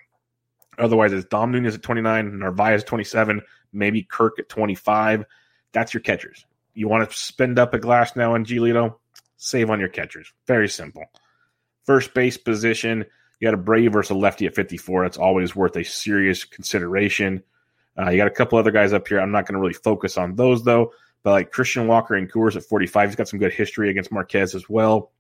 Otherwise, 0.78 1.14
it's 1.14 1.26
Dom 1.26 1.52
Nunez 1.52 1.76
at 1.76 1.82
29, 1.82 2.40
Narvaez 2.40 2.84
27, 2.86 3.42
maybe 3.74 4.04
Kirk 4.04 4.40
at 4.40 4.50
25. 4.50 5.26
That's 5.74 5.94
your 5.94 6.02
catchers. 6.02 6.46
You 6.74 6.88
want 6.88 7.10
to 7.10 7.18
spend 7.18 7.60
up 7.60 7.74
a 7.74 7.80
Glasnow 7.80 8.32
on 8.32 8.46
Giolito? 8.46 8.96
Save 9.38 9.70
on 9.70 9.80
your 9.80 9.90
catchers. 9.90 10.32
Very 10.48 10.70
simple. 10.70 11.06
First 11.86 12.14
base 12.14 12.38
position, 12.38 13.06
you 13.40 13.48
got 13.48 13.54
a 13.54 13.58
Brave 13.58 13.94
versus 13.94 14.12
a 14.12 14.16
lefty 14.16 14.46
at 14.46 14.56
54. 14.56 15.04
That's 15.04 15.18
always 15.18 15.56
worth 15.56 15.76
a 15.76 15.84
serious 15.84 16.46
consideration. 16.46 17.44
Uh, 18.00 18.10
you 18.10 18.18
got 18.18 18.28
a 18.28 18.32
couple 18.32 18.58
other 18.58 18.72
guys 18.72 18.94
up 18.94 19.08
here. 19.08 19.20
I'm 19.20 19.32
not 19.32 19.46
going 19.46 19.56
to 19.56 19.60
really 19.60 19.74
focus 19.74 20.18
on 20.18 20.36
those 20.36 20.64
though. 20.64 20.92
But 21.24 21.32
like 21.32 21.52
Christian 21.52 21.88
Walker 21.88 22.16
and 22.16 22.32
Coors 22.32 22.56
at 22.56 22.64
45, 22.64 23.10
he's 23.10 23.16
got 23.16 23.28
some 23.28 23.40
good 23.40 23.54
history 23.54 23.90
against 23.90 24.12
Marquez 24.12 24.56
as 24.56 24.70
well. 24.70 25.12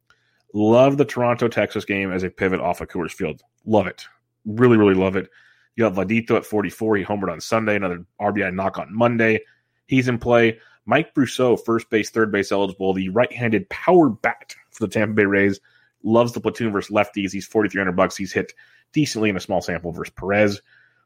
Love 0.53 0.97
the 0.97 1.05
Toronto 1.05 1.47
Texas 1.47 1.85
game 1.85 2.11
as 2.11 2.23
a 2.23 2.29
pivot 2.29 2.61
off 2.61 2.81
of 2.81 2.87
Coors 2.87 3.11
Field. 3.11 3.43
Love 3.65 3.87
it. 3.87 4.05
Really, 4.45 4.77
really 4.77 4.95
love 4.95 5.15
it. 5.15 5.29
You 5.75 5.83
have 5.83 5.95
Vladito 5.95 6.31
at 6.31 6.45
44. 6.45 6.97
He 6.97 7.03
homered 7.03 7.31
on 7.31 7.41
Sunday. 7.41 7.75
Another 7.75 8.05
RBI 8.19 8.53
knock 8.53 8.77
on 8.77 8.95
Monday. 8.95 9.41
He's 9.85 10.07
in 10.07 10.17
play. 10.17 10.59
Mike 10.85 11.13
Brosseau, 11.13 11.59
first 11.63 11.89
base, 11.89 12.09
third 12.09 12.31
base 12.31 12.51
eligible, 12.51 12.93
the 12.93 13.09
right-handed 13.09 13.69
power 13.69 14.09
bat 14.09 14.55
for 14.71 14.87
the 14.87 14.91
Tampa 14.91 15.13
Bay 15.13 15.25
Rays. 15.25 15.59
Loves 16.01 16.31
the 16.31 16.41
platoon 16.41 16.71
versus 16.71 16.93
lefties. 16.93 17.31
He's 17.31 17.45
4,300 17.45 17.91
bucks. 17.91 18.17
He's 18.17 18.33
hit 18.33 18.53
decently 18.91 19.29
in 19.29 19.37
a 19.37 19.39
small 19.39 19.61
sample 19.61 19.91
versus 19.91 20.13
Perez. 20.17 20.61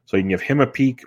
So 0.06 0.16
you 0.16 0.22
can 0.22 0.30
give 0.30 0.40
him 0.40 0.60
a 0.60 0.66
peek. 0.66 1.04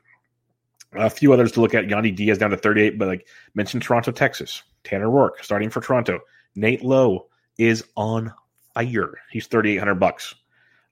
A 0.98 1.10
few 1.10 1.34
others 1.34 1.51
to 1.54 1.62
look 1.62 1.74
at. 1.74 1.86
Yandy 1.86 2.16
Diaz 2.16 2.38
down 2.38 2.50
to 2.51 2.58
38, 2.58 2.98
but 2.98 3.08
like 3.08 3.27
mentioned 3.56 3.84
Toronto, 3.84 4.12
Texas. 4.12 4.63
Tanner 4.84 5.08
Roark 5.08 5.44
starting 5.44 5.70
for 5.70 5.82
Toronto. 5.82 6.20
Nate 6.56 6.84
Lowe 6.84 7.27
is 7.58 7.84
on 7.96 8.34
fire. 8.74 9.13
He's 9.32 9.48
3,800 9.48 9.96
bucks. 9.96 10.36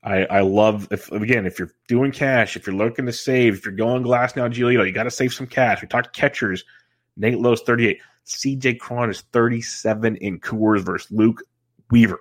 I, 0.04 0.26
I 0.26 0.42
love 0.42 0.88
if 0.92 1.12
again 1.12 1.48
if 1.48 1.58
you're 1.58 1.72
doing 1.88 2.12
cash, 2.12 2.56
if 2.56 2.68
you're 2.68 2.76
looking 2.76 3.08
to 3.08 3.14
save, 3.14 3.56
if 3.56 3.66
you're 3.66 3.74
going 3.74 4.04
Glasnow, 4.04 4.54
Giolito, 4.54 4.86
you 4.86 4.92
got 4.92 5.04
to 5.04 5.12
save 5.12 5.34
some 5.34 5.48
cash. 5.48 5.82
We 5.82 5.88
talked 5.88 6.16
catchers. 6.16 6.64
Nate 7.18 7.40
Lowe's 7.40 7.62
38. 7.62 8.00
CJ 8.26 8.80
Cron 8.80 9.10
is 9.10 9.22
37 9.32 10.18
in 10.18 10.40
Coors 10.40 10.82
versus 10.82 11.12
Luke 11.12 11.42
Weaver. 11.90 12.20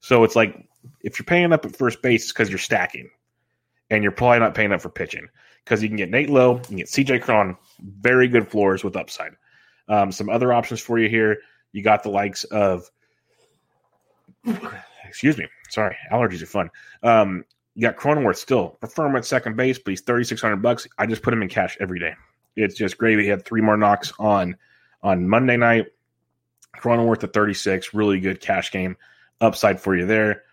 So 0.00 0.24
it's 0.24 0.36
like 0.36 0.66
if 1.02 1.18
you're 1.18 1.24
paying 1.24 1.52
up 1.52 1.66
at 1.66 1.76
first 1.76 2.00
base, 2.00 2.24
it's 2.24 2.32
because 2.32 2.48
you're 2.48 2.58
stacking, 2.58 3.10
and 3.90 4.02
you're 4.02 4.12
probably 4.12 4.38
not 4.38 4.54
paying 4.54 4.72
up 4.72 4.80
for 4.80 4.88
pitching 4.88 5.28
because 5.66 5.82
you 5.82 5.88
can 5.88 5.96
get 5.96 6.10
Nate 6.10 6.30
Lowe, 6.30 6.54
you 6.54 6.62
can 6.62 6.76
get 6.76 6.86
CJ 6.86 7.22
Cron, 7.22 7.56
very 7.82 8.28
good 8.28 8.48
floors 8.48 8.84
with 8.84 8.96
upside. 8.96 9.32
Um, 9.88 10.12
some 10.12 10.28
other 10.28 10.52
options 10.52 10.80
for 10.80 10.96
you 10.96 11.08
here. 11.08 11.38
You 11.72 11.82
got 11.82 12.04
the 12.04 12.08
likes 12.08 12.44
of, 12.44 12.88
excuse 15.04 15.36
me, 15.36 15.48
sorry, 15.68 15.96
allergies 16.12 16.40
are 16.40 16.46
fun. 16.46 16.70
Um, 17.02 17.44
you 17.74 17.82
got 17.82 17.96
Cronenworth 17.96 18.36
still. 18.36 18.70
Prefer 18.80 19.06
him 19.06 19.16
at 19.16 19.24
second 19.24 19.56
base, 19.56 19.78
but 19.78 19.90
he's 19.90 20.00
thirty 20.00 20.24
six 20.24 20.40
hundred 20.40 20.62
bucks. 20.62 20.86
I 20.98 21.06
just 21.06 21.22
put 21.22 21.34
him 21.34 21.42
in 21.42 21.48
cash 21.48 21.76
every 21.80 21.98
day. 21.98 22.14
It's 22.54 22.76
just 22.76 22.96
great. 22.96 23.18
He 23.18 23.26
had 23.26 23.44
three 23.44 23.60
more 23.60 23.76
knocks 23.76 24.12
on 24.18 24.56
on 25.02 25.28
Monday 25.28 25.56
night. 25.56 25.86
Cronenworth 26.78 27.24
at 27.24 27.32
thirty 27.32 27.54
six, 27.54 27.92
really 27.92 28.20
good 28.20 28.40
cash 28.40 28.70
game 28.70 28.96
upside 29.40 29.80
for 29.80 29.96
you 29.96 30.06
there. 30.06 30.44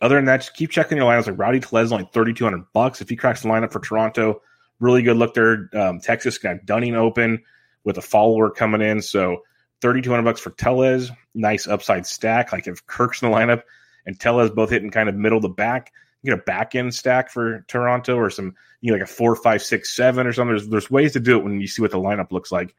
Other 0.00 0.16
than 0.16 0.26
that, 0.26 0.42
just 0.42 0.54
keep 0.54 0.70
checking 0.70 0.98
your 0.98 1.10
lineups. 1.10 1.26
Like 1.26 1.38
Rowdy 1.38 1.60
Tellez, 1.60 1.90
only 1.90 2.08
thirty 2.12 2.32
two 2.32 2.44
hundred 2.44 2.64
bucks. 2.72 3.00
If 3.00 3.08
he 3.08 3.16
cracks 3.16 3.42
the 3.42 3.48
lineup 3.48 3.72
for 3.72 3.80
Toronto, 3.80 4.42
really 4.80 5.02
good 5.02 5.16
look 5.16 5.34
there. 5.34 5.68
Um, 5.74 6.00
Texas 6.00 6.38
got 6.38 6.64
Dunning 6.64 6.94
open 6.94 7.42
with 7.84 7.98
a 7.98 8.02
follower 8.02 8.50
coming 8.50 8.80
in, 8.80 9.02
so 9.02 9.42
thirty 9.80 10.02
two 10.02 10.10
hundred 10.10 10.24
bucks 10.24 10.40
for 10.40 10.50
Tellez. 10.50 11.10
Nice 11.34 11.66
upside 11.66 12.06
stack. 12.06 12.52
Like 12.52 12.66
if 12.66 12.86
Kirk's 12.86 13.22
in 13.22 13.30
the 13.30 13.36
lineup 13.36 13.62
and 14.06 14.18
Tellez 14.18 14.50
both 14.50 14.70
hitting 14.70 14.90
kind 14.90 15.08
of 15.08 15.14
middle 15.14 15.40
to 15.40 15.48
back, 15.48 15.92
you 16.22 16.30
get 16.30 16.40
a 16.40 16.42
back 16.42 16.74
end 16.74 16.94
stack 16.94 17.30
for 17.30 17.64
Toronto 17.68 18.16
or 18.16 18.30
some 18.30 18.54
you 18.80 18.90
know 18.90 18.98
like 18.98 19.08
a 19.08 19.12
four, 19.12 19.36
five, 19.36 19.62
six, 19.62 19.94
seven 19.94 20.26
or 20.26 20.32
something. 20.32 20.56
There's 20.56 20.68
there's 20.68 20.90
ways 20.90 21.12
to 21.12 21.20
do 21.20 21.38
it 21.38 21.44
when 21.44 21.60
you 21.60 21.66
see 21.66 21.82
what 21.82 21.90
the 21.90 21.98
lineup 21.98 22.32
looks 22.32 22.52
like 22.52 22.74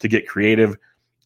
to 0.00 0.08
get 0.08 0.28
creative. 0.28 0.76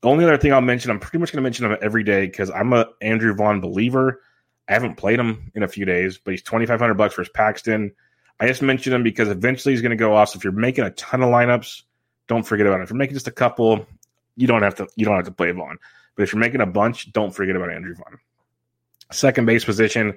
The 0.00 0.08
only 0.08 0.24
other 0.24 0.36
thing 0.36 0.52
I'll 0.52 0.60
mention, 0.60 0.90
I'm 0.90 1.00
pretty 1.00 1.18
much 1.18 1.32
going 1.32 1.42
to 1.42 1.42
mention 1.42 1.66
him 1.66 1.76
every 1.82 2.04
day 2.04 2.26
because 2.26 2.50
I'm 2.50 2.72
a 2.72 2.86
Andrew 3.00 3.34
Vaughn 3.34 3.60
believer. 3.60 4.22
I 4.68 4.74
haven't 4.74 4.96
played 4.96 5.18
him 5.18 5.50
in 5.54 5.62
a 5.62 5.68
few 5.68 5.84
days, 5.84 6.18
but 6.18 6.30
he's 6.32 6.42
2,500 6.42 6.94
bucks 6.94 7.16
versus 7.16 7.32
Paxton. 7.34 7.92
I 8.40 8.46
just 8.46 8.62
mentioned 8.62 8.94
him 8.94 9.02
because 9.02 9.28
eventually 9.28 9.74
he's 9.74 9.82
going 9.82 9.90
to 9.90 9.96
go 9.96 10.14
off. 10.14 10.30
So 10.30 10.36
if 10.36 10.44
you're 10.44 10.52
making 10.52 10.84
a 10.84 10.90
ton 10.90 11.22
of 11.22 11.30
lineups, 11.30 11.82
don't 12.28 12.44
forget 12.44 12.66
about 12.66 12.80
it. 12.80 12.84
If 12.84 12.90
you're 12.90 12.98
making 12.98 13.14
just 13.14 13.28
a 13.28 13.32
couple, 13.32 13.86
you 14.36 14.46
don't 14.46 14.62
have 14.62 14.76
to 14.76 14.86
you 14.96 15.04
don't 15.04 15.16
have 15.16 15.24
to 15.24 15.32
play 15.32 15.50
Vaughn. 15.50 15.78
But 16.16 16.22
if 16.24 16.32
you're 16.32 16.40
making 16.40 16.60
a 16.60 16.66
bunch, 16.66 17.12
don't 17.12 17.34
forget 17.34 17.56
about 17.56 17.72
Andrew 17.72 17.94
Vaughn. 17.94 18.18
Second 19.10 19.46
base 19.46 19.64
position, 19.64 20.16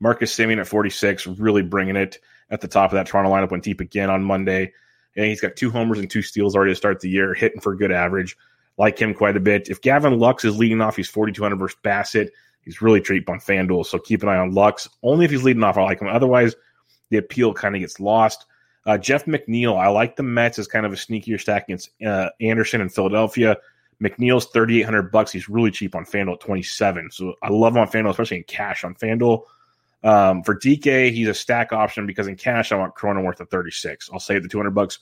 Marcus 0.00 0.34
Semien 0.34 0.60
at 0.60 0.66
46, 0.66 1.26
really 1.26 1.62
bringing 1.62 1.96
it 1.96 2.18
at 2.50 2.60
the 2.60 2.68
top 2.68 2.90
of 2.90 2.96
that 2.96 3.06
Toronto 3.06 3.30
lineup. 3.30 3.50
Went 3.50 3.64
deep 3.64 3.80
again 3.80 4.10
on 4.10 4.24
Monday. 4.24 4.72
And 5.16 5.26
he's 5.26 5.40
got 5.40 5.56
two 5.56 5.70
homers 5.70 5.98
and 5.98 6.08
two 6.08 6.22
steals 6.22 6.54
already 6.54 6.72
to 6.72 6.76
start 6.76 7.00
the 7.00 7.08
year, 7.08 7.34
hitting 7.34 7.60
for 7.60 7.74
good 7.74 7.90
average. 7.90 8.36
Like 8.78 8.98
him 8.98 9.12
quite 9.12 9.36
a 9.36 9.40
bit. 9.40 9.68
If 9.68 9.82
Gavin 9.82 10.18
Lux 10.18 10.44
is 10.44 10.56
leading 10.56 10.80
off, 10.80 10.96
he's 10.96 11.08
4,200 11.08 11.56
versus 11.56 11.76
Bassitt. 11.84 12.30
He's 12.62 12.80
really 12.80 13.00
cheap 13.00 13.28
on 13.28 13.40
FanDuel, 13.40 13.86
so 13.86 13.98
keep 13.98 14.22
an 14.22 14.28
eye 14.28 14.36
on 14.36 14.52
Lux. 14.52 14.88
Only 15.02 15.24
if 15.24 15.30
he's 15.30 15.42
leading 15.42 15.64
off, 15.64 15.76
I 15.76 15.82
like 15.82 16.00
him. 16.00 16.08
Otherwise, 16.08 16.54
the 17.10 17.18
appeal 17.18 17.52
kind 17.52 17.74
of 17.74 17.80
gets 17.80 18.00
lost. 18.00 18.46
Uh, 18.86 18.96
Jeff 18.96 19.26
McNeil, 19.26 19.78
I 19.78 19.88
like 19.88 20.16
the 20.16 20.22
Mets 20.22 20.58
as 20.58 20.66
kind 20.66 20.86
of 20.86 20.92
a 20.92 20.96
sneakier 20.96 21.38
stack 21.38 21.64
against 21.64 21.90
uh, 22.04 22.30
Anderson 22.40 22.80
in 22.80 22.88
Philadelphia. 22.88 23.56
McNeil's 24.02 24.46
3,800 24.46 25.12
bucks. 25.12 25.30
He's 25.30 25.48
really 25.48 25.70
cheap 25.70 25.94
on 25.94 26.04
FanDuel 26.04 26.34
at 26.34 26.40
27. 26.40 27.10
So 27.10 27.34
I 27.42 27.50
love 27.50 27.74
him 27.76 27.82
on 27.82 27.88
FanDuel, 27.88 28.10
especially 28.10 28.38
in 28.38 28.44
cash 28.44 28.84
on 28.84 28.94
FanDuel. 28.94 29.42
Um, 30.02 30.42
for 30.42 30.54
DK, 30.54 31.12
he's 31.12 31.28
a 31.28 31.34
stack 31.34 31.72
option 31.72 32.06
because 32.06 32.26
in 32.26 32.36
cash, 32.36 32.72
I 32.72 32.76
want 32.76 32.94
Cronenworth 32.94 33.40
at 33.40 33.50
36. 33.50 34.08
I'll 34.12 34.20
save 34.20 34.42
the 34.42 34.48
200 34.48 34.70
bucks 34.70 35.00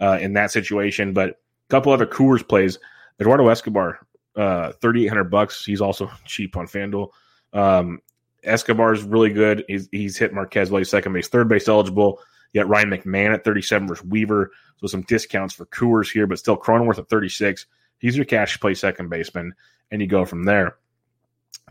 uh, 0.00 0.18
in 0.20 0.34
that 0.34 0.52
situation. 0.52 1.12
But 1.12 1.30
a 1.30 1.34
couple 1.68 1.92
other 1.92 2.06
Coors 2.06 2.46
plays. 2.46 2.78
Eduardo 3.20 3.48
Escobar, 3.48 3.98
uh, 4.36 4.72
3,800 4.80 5.24
bucks. 5.24 5.64
He's 5.64 5.80
also 5.80 6.08
cheap 6.24 6.56
on 6.56 6.66
FanDuel. 6.66 7.10
Um, 7.52 8.00
Escobar's 8.46 9.02
really 9.02 9.30
good. 9.30 9.64
He's, 9.68 9.88
he's 9.92 10.16
hit 10.16 10.32
Marquez 10.32 10.70
while 10.70 10.78
he's 10.78 10.90
second 10.90 11.12
base, 11.12 11.28
third 11.28 11.48
base 11.48 11.68
eligible. 11.68 12.20
You 12.52 12.62
got 12.62 12.68
Ryan 12.68 12.90
McMahon 12.90 13.34
at 13.34 13.44
37 13.44 13.88
versus 13.88 14.04
Weaver. 14.04 14.50
So 14.78 14.86
some 14.86 15.02
discounts 15.02 15.54
for 15.54 15.66
Coors 15.66 16.10
here, 16.10 16.26
but 16.26 16.38
still 16.38 16.56
Cronenworth 16.56 16.98
at 16.98 17.08
36. 17.08 17.66
He's 17.98 18.16
your 18.16 18.26
cash 18.26 18.60
play 18.60 18.74
second 18.74 19.08
baseman, 19.08 19.54
and 19.90 20.00
you 20.00 20.06
go 20.06 20.24
from 20.24 20.44
there. 20.44 20.76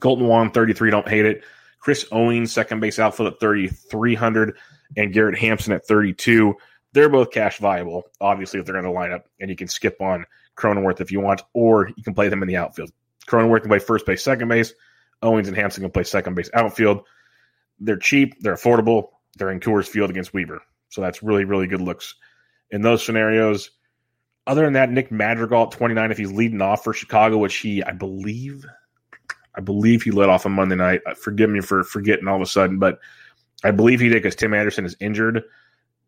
Kolten 0.02 0.28
Wong, 0.28 0.52
33, 0.52 0.92
don't 0.92 1.08
hate 1.08 1.26
it. 1.26 1.44
Chris 1.80 2.06
Owings, 2.12 2.52
second 2.52 2.80
base 2.80 2.98
outfield 2.98 3.34
at 3.34 3.40
3,300, 3.40 4.58
and 4.98 5.14
Garrett 5.14 5.38
Hampson 5.38 5.74
at 5.74 5.86
32. 5.86 6.56
They're 6.94 7.10
both 7.10 7.32
cash 7.32 7.60
viable, 7.60 8.04
obviously, 8.20 8.60
if 8.60 8.66
they're 8.66 8.78
in 8.78 8.86
the 8.86 8.90
lineup, 8.90 9.24
and 9.40 9.50
you 9.50 9.56
can 9.56 9.68
skip 9.68 10.02
on 10.02 10.26
Cronenworth 10.58 11.02
if 11.02 11.12
you 11.12 11.20
want, 11.20 11.44
or 11.54 11.90
you 11.96 12.04
can 12.04 12.16
play 12.16 12.30
them 12.30 12.42
in 12.42 12.48
the 12.48 12.58
outfield. 12.58 12.92
Cronenworth 13.28 13.62
can 13.62 13.70
play 13.70 13.80
first 13.80 14.06
base, 14.06 14.24
second 14.24 14.48
base. 14.48 14.74
Owings 15.22 15.48
and 15.48 15.58
Hampson 15.58 15.84
can 15.84 15.92
play 15.92 16.04
second 16.04 16.36
base, 16.36 16.50
outfield. 16.54 17.02
They're 17.80 17.98
cheap, 17.98 18.36
they're 18.42 18.56
affordable, 18.56 19.10
they're 19.38 19.52
in 19.52 19.60
Coors 19.60 19.88
Field 19.88 20.10
against 20.10 20.34
Weaver. 20.34 20.62
So 20.90 21.02
that's 21.02 21.24
really, 21.24 21.44
really 21.44 21.68
good 21.68 21.82
looks 21.82 22.16
in 22.72 22.82
those 22.82 23.04
scenarios. 23.04 23.72
Other 24.48 24.64
than 24.64 24.74
that, 24.74 24.92
Nick 24.92 25.12
Madrigal 25.12 25.64
at 25.64 25.72
29, 25.72 26.12
if 26.12 26.18
he's 26.18 26.32
leading 26.32 26.62
off 26.62 26.84
for 26.84 26.94
Chicago, 26.94 27.38
which 27.38 27.56
he, 27.56 27.84
I 27.84 27.92
believe, 27.92 28.66
I 29.56 29.62
believe 29.62 30.04
he 30.04 30.12
led 30.12 30.30
off 30.30 30.46
on 30.46 30.52
Monday 30.52 30.76
night. 30.76 31.02
Uh, 31.06 31.16
forgive 31.16 31.50
me 31.50 31.62
for 31.62 31.84
forgetting 31.84 32.28
all 32.28 32.36
of 32.36 32.42
a 32.42 32.46
sudden, 32.46 32.78
but 32.78 33.00
I 33.64 33.72
believe 33.72 34.00
he 34.00 34.10
did 34.10 34.22
because 34.22 34.36
Tim 34.36 34.54
Anderson 34.54 34.86
is 34.86 34.96
injured. 35.00 35.44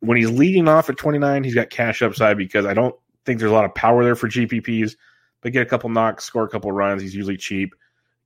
When 0.02 0.18
he's 0.18 0.30
leading 0.30 0.68
off 0.68 0.90
at 0.90 0.98
29, 0.98 1.44
he's 1.44 1.56
got 1.56 1.72
cash 1.72 2.04
upside 2.04 2.38
because 2.38 2.66
I 2.66 2.76
don't 2.76 2.96
think 3.26 3.40
there's 3.40 3.52
a 3.52 3.56
lot 3.56 3.66
of 3.66 3.74
power 3.74 4.04
there 4.04 4.16
for 4.16 4.28
GPPs. 4.28 4.96
But 5.42 5.54
get 5.54 5.62
a 5.62 5.70
couple 5.70 5.90
knocks, 5.90 6.24
score 6.24 6.44
a 6.44 6.50
couple 6.50 6.72
runs. 6.72 7.02
He's 7.02 7.16
usually 7.16 7.38
cheap. 7.38 7.74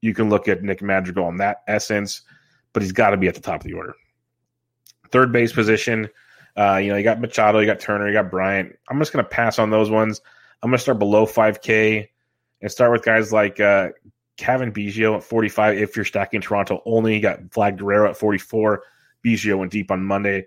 You 0.02 0.14
can 0.14 0.30
look 0.30 0.48
at 0.48 0.64
Nick 0.64 0.82
Madrigal 0.82 1.30
in 1.30 1.38
that 1.38 1.62
essence, 1.68 2.22
but 2.74 2.82
he's 2.82 2.92
got 2.92 3.12
to 3.12 3.18
be 3.18 3.28
at 3.28 3.36
the 3.36 3.42
top 3.42 3.62
of 3.62 3.68
the 3.68 3.74
order. 3.74 3.96
Third 5.12 5.32
base 5.32 5.54
position, 5.54 6.10
uh, 6.58 6.78
you 6.78 6.90
know, 6.90 6.98
you 6.98 7.04
got 7.04 7.22
Machado, 7.22 7.60
you 7.60 7.66
got 7.66 7.80
Turner, 7.80 8.08
you 8.08 8.14
got 8.14 8.32
Bryant. 8.32 8.78
I'm 8.90 9.00
just 9.00 9.14
going 9.14 9.24
to 9.24 9.30
pass 9.30 9.60
on 9.60 9.70
those 9.70 9.90
ones. 9.90 10.22
I'm 10.62 10.70
going 10.70 10.78
to 10.78 10.82
start 10.82 11.00
below 11.00 11.26
5K 11.26 12.08
and 12.62 12.72
start 12.72 12.92
with 12.92 13.04
guys 13.04 13.32
like 13.32 13.60
uh, 13.60 13.90
Cavan 14.38 14.72
Biggio 14.72 15.16
at 15.16 15.24
45. 15.24 15.78
If 15.78 15.96
you're 15.96 16.06
stacking 16.06 16.42
Toronto 16.42 16.82
only, 16.86 17.16
you 17.16 17.22
got 17.22 17.44
Vlad 17.46 17.78
Guerrero 17.78 18.10
at 18.10 18.18
44. 18.18 18.84
Biggio 19.26 19.58
went 19.58 19.72
deep 19.72 19.92
on 19.92 20.04
Monday. 20.04 20.46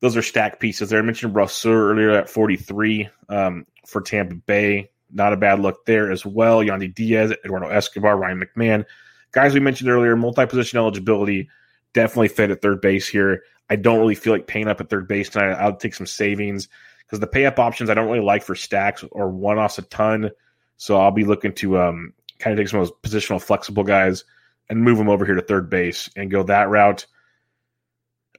Those 0.00 0.16
are 0.16 0.22
stack 0.22 0.60
pieces 0.60 0.90
there. 0.90 1.00
I 1.00 1.02
mentioned 1.02 1.34
Brosseau 1.34 1.72
earlier 1.72 2.10
at 2.10 2.30
43 2.30 3.08
um, 3.28 3.66
for 3.86 4.00
Tampa 4.00 4.34
Bay. 4.34 4.90
Not 5.10 5.32
a 5.32 5.36
bad 5.36 5.60
look 5.60 5.86
there 5.86 6.10
as 6.10 6.24
well. 6.26 6.58
Yandy 6.58 6.94
Diaz, 6.94 7.32
Eduardo 7.44 7.68
Escobar, 7.68 8.16
Ryan 8.16 8.42
McMahon. 8.42 8.84
Guys 9.32 9.54
we 9.54 9.60
mentioned 9.60 9.90
earlier, 9.90 10.16
multi 10.16 10.46
position 10.46 10.78
eligibility 10.78 11.48
definitely 11.92 12.28
fit 12.28 12.50
at 12.50 12.62
third 12.62 12.80
base 12.80 13.08
here. 13.08 13.42
I 13.70 13.76
don't 13.76 13.98
really 13.98 14.14
feel 14.14 14.32
like 14.32 14.46
paying 14.46 14.68
up 14.68 14.80
at 14.80 14.88
third 14.88 15.08
base 15.08 15.28
tonight. 15.28 15.52
I'll 15.54 15.76
take 15.76 15.94
some 15.94 16.06
savings 16.06 16.68
because 17.04 17.20
the 17.20 17.26
pay 17.26 17.46
up 17.46 17.58
options 17.58 17.90
I 17.90 17.94
don't 17.94 18.06
really 18.06 18.24
like 18.24 18.42
for 18.42 18.54
stacks 18.54 19.04
or 19.10 19.28
one 19.30 19.58
offs 19.58 19.78
a 19.78 19.82
ton. 19.82 20.30
So 20.76 20.96
I'll 20.96 21.10
be 21.10 21.24
looking 21.24 21.52
to 21.54 21.78
um, 21.78 22.12
kind 22.38 22.52
of 22.52 22.62
take 22.62 22.68
some 22.68 22.80
of 22.80 22.88
those 22.88 22.98
positional 23.02 23.42
flexible 23.42 23.84
guys 23.84 24.24
and 24.68 24.82
move 24.82 24.98
them 24.98 25.08
over 25.08 25.26
here 25.26 25.34
to 25.34 25.42
third 25.42 25.68
base 25.68 26.08
and 26.16 26.30
go 26.30 26.42
that 26.44 26.68
route. 26.68 27.06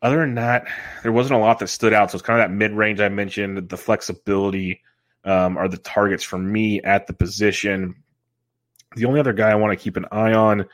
Other 0.01 0.19
than 0.21 0.35
that, 0.35 0.67
there 1.03 1.11
wasn't 1.11 1.39
a 1.39 1.43
lot 1.43 1.59
that 1.59 1.67
stood 1.67 1.93
out. 1.93 2.11
So 2.11 2.15
it's 2.15 2.25
kind 2.25 2.39
of 2.39 2.47
that 2.47 2.55
mid 2.55 2.71
range 2.71 3.01
I 3.01 3.09
mentioned. 3.09 3.69
The 3.69 3.77
flexibility 3.77 4.81
um, 5.23 5.57
are 5.57 5.67
the 5.67 5.77
targets 5.77 6.23
for 6.23 6.38
me 6.38 6.81
at 6.81 7.07
the 7.07 7.13
position. 7.13 7.95
The 8.95 9.05
only 9.05 9.19
other 9.19 9.33
guy 9.33 9.49
I 9.49 9.55
want 9.55 9.77
to 9.77 9.83
keep 9.83 9.97
an 9.97 10.05
eye 10.11 10.33
on 10.33 10.65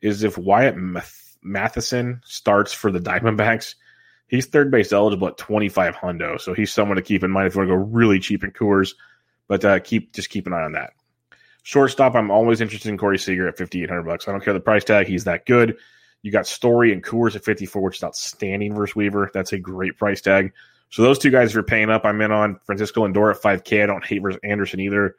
is 0.00 0.22
if 0.22 0.38
Wyatt 0.38 0.76
Mathisen 0.76 2.20
starts 2.24 2.72
for 2.72 2.90
the 2.90 3.00
Diamondbacks, 3.00 3.74
he's 4.26 4.46
third 4.46 4.70
base 4.70 4.92
eligible 4.92 5.28
at 5.28 5.36
25 5.36 5.94
hundo. 5.94 6.40
So 6.40 6.54
he's 6.54 6.72
someone 6.72 6.96
to 6.96 7.02
keep 7.02 7.22
in 7.22 7.30
mind 7.30 7.46
if 7.46 7.54
you 7.54 7.60
want 7.60 7.70
to 7.70 7.76
go 7.76 7.82
really 7.82 8.20
cheap 8.20 8.44
in 8.44 8.52
Coors. 8.52 8.94
But 9.48 9.64
uh, 9.64 9.80
keep 9.80 10.12
just 10.12 10.30
keep 10.30 10.46
an 10.46 10.52
eye 10.52 10.62
on 10.62 10.72
that. 10.72 10.92
Shortstop, 11.62 12.14
I'm 12.14 12.30
always 12.30 12.60
interested 12.60 12.88
in 12.88 12.96
Corey 12.96 13.18
Seager 13.18 13.48
at 13.48 13.58
5,800 13.58 14.02
bucks. 14.04 14.26
I 14.26 14.32
don't 14.32 14.42
care 14.42 14.54
the 14.54 14.60
price 14.60 14.84
tag; 14.84 15.06
he's 15.06 15.24
that 15.24 15.44
good. 15.44 15.76
You 16.22 16.30
got 16.30 16.46
Story 16.46 16.92
and 16.92 17.02
Coors 17.02 17.34
at 17.34 17.44
54, 17.44 17.82
which 17.82 17.96
is 17.96 18.04
outstanding 18.04 18.74
versus 18.74 18.94
Weaver. 18.94 19.30
That's 19.32 19.52
a 19.52 19.58
great 19.58 19.96
price 19.96 20.20
tag. 20.20 20.52
So 20.90 21.02
those 21.02 21.18
two 21.18 21.30
guys, 21.30 21.54
you're 21.54 21.62
paying 21.62 21.88
up, 21.88 22.04
I'm 22.04 22.20
in 22.20 22.32
on 22.32 22.58
Francisco 22.64 23.06
Lindor 23.06 23.34
at 23.34 23.40
5K. 23.40 23.84
I 23.84 23.86
don't 23.86 24.04
hate 24.04 24.22
Anderson 24.42 24.80
either. 24.80 25.14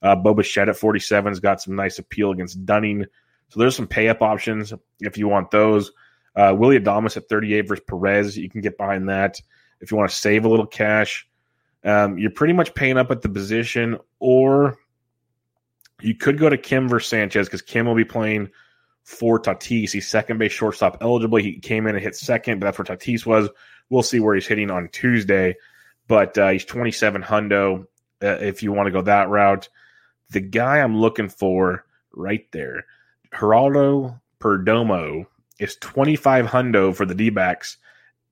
Uh, 0.00 0.14
Bo 0.14 0.34
Bichette 0.34 0.68
at 0.68 0.76
47 0.76 1.30
has 1.32 1.40
got 1.40 1.60
some 1.60 1.74
nice 1.74 1.98
appeal 1.98 2.30
against 2.30 2.64
Dunning. 2.64 3.04
So 3.48 3.60
there's 3.60 3.76
some 3.76 3.88
pay 3.88 4.08
up 4.08 4.22
options 4.22 4.72
if 5.00 5.18
you 5.18 5.28
want 5.28 5.50
those. 5.50 5.90
Uh, 6.36 6.54
Willy 6.56 6.78
Adames 6.78 7.16
at 7.16 7.28
38 7.28 7.68
versus 7.68 7.84
Perez. 7.88 8.36
You 8.36 8.48
can 8.48 8.60
get 8.60 8.78
behind 8.78 9.08
that. 9.08 9.40
If 9.80 9.90
you 9.90 9.96
want 9.96 10.10
to 10.10 10.16
save 10.16 10.44
a 10.44 10.48
little 10.48 10.66
cash, 10.66 11.26
um, 11.84 12.18
you're 12.18 12.30
pretty 12.30 12.52
much 12.52 12.74
paying 12.74 12.98
up 12.98 13.10
at 13.10 13.22
the 13.22 13.28
position, 13.28 13.98
or 14.18 14.76
you 16.00 16.14
could 16.14 16.38
go 16.38 16.48
to 16.48 16.58
Kim 16.58 16.88
versus 16.88 17.08
Sanchez 17.08 17.46
because 17.46 17.62
Kim 17.62 17.86
will 17.86 17.94
be 17.94 18.04
playing 18.04 18.50
for 19.04 19.40
Tatis. 19.40 19.92
He's 19.92 20.08
second 20.08 20.38
base 20.38 20.52
shortstop 20.52 20.98
eligible. 21.00 21.38
He 21.38 21.58
came 21.58 21.86
in 21.86 21.94
and 21.94 22.02
hit 22.02 22.16
second, 22.16 22.58
but 22.58 22.66
that's 22.66 22.78
where 22.78 22.96
Tatis 22.96 23.24
was. 23.24 23.48
We'll 23.90 24.02
see 24.02 24.20
where 24.20 24.34
he's 24.34 24.46
hitting 24.46 24.70
on 24.70 24.88
Tuesday, 24.88 25.56
but 26.08 26.36
uh, 26.38 26.50
he's 26.50 26.64
27 26.64 27.22
hundo 27.22 27.86
uh, 28.22 28.26
if 28.26 28.62
you 28.62 28.72
want 28.72 28.86
to 28.86 28.92
go 28.92 29.02
that 29.02 29.28
route. 29.28 29.68
The 30.30 30.40
guy 30.40 30.80
I'm 30.80 30.96
looking 30.98 31.28
for 31.28 31.84
right 32.12 32.46
there, 32.52 32.86
Geraldo 33.32 34.20
Perdomo, 34.40 35.26
is 35.58 35.76
25 35.76 36.46
hundo 36.46 36.94
for 36.94 37.06
the 37.06 37.14
D 37.14 37.30
backs, 37.30 37.76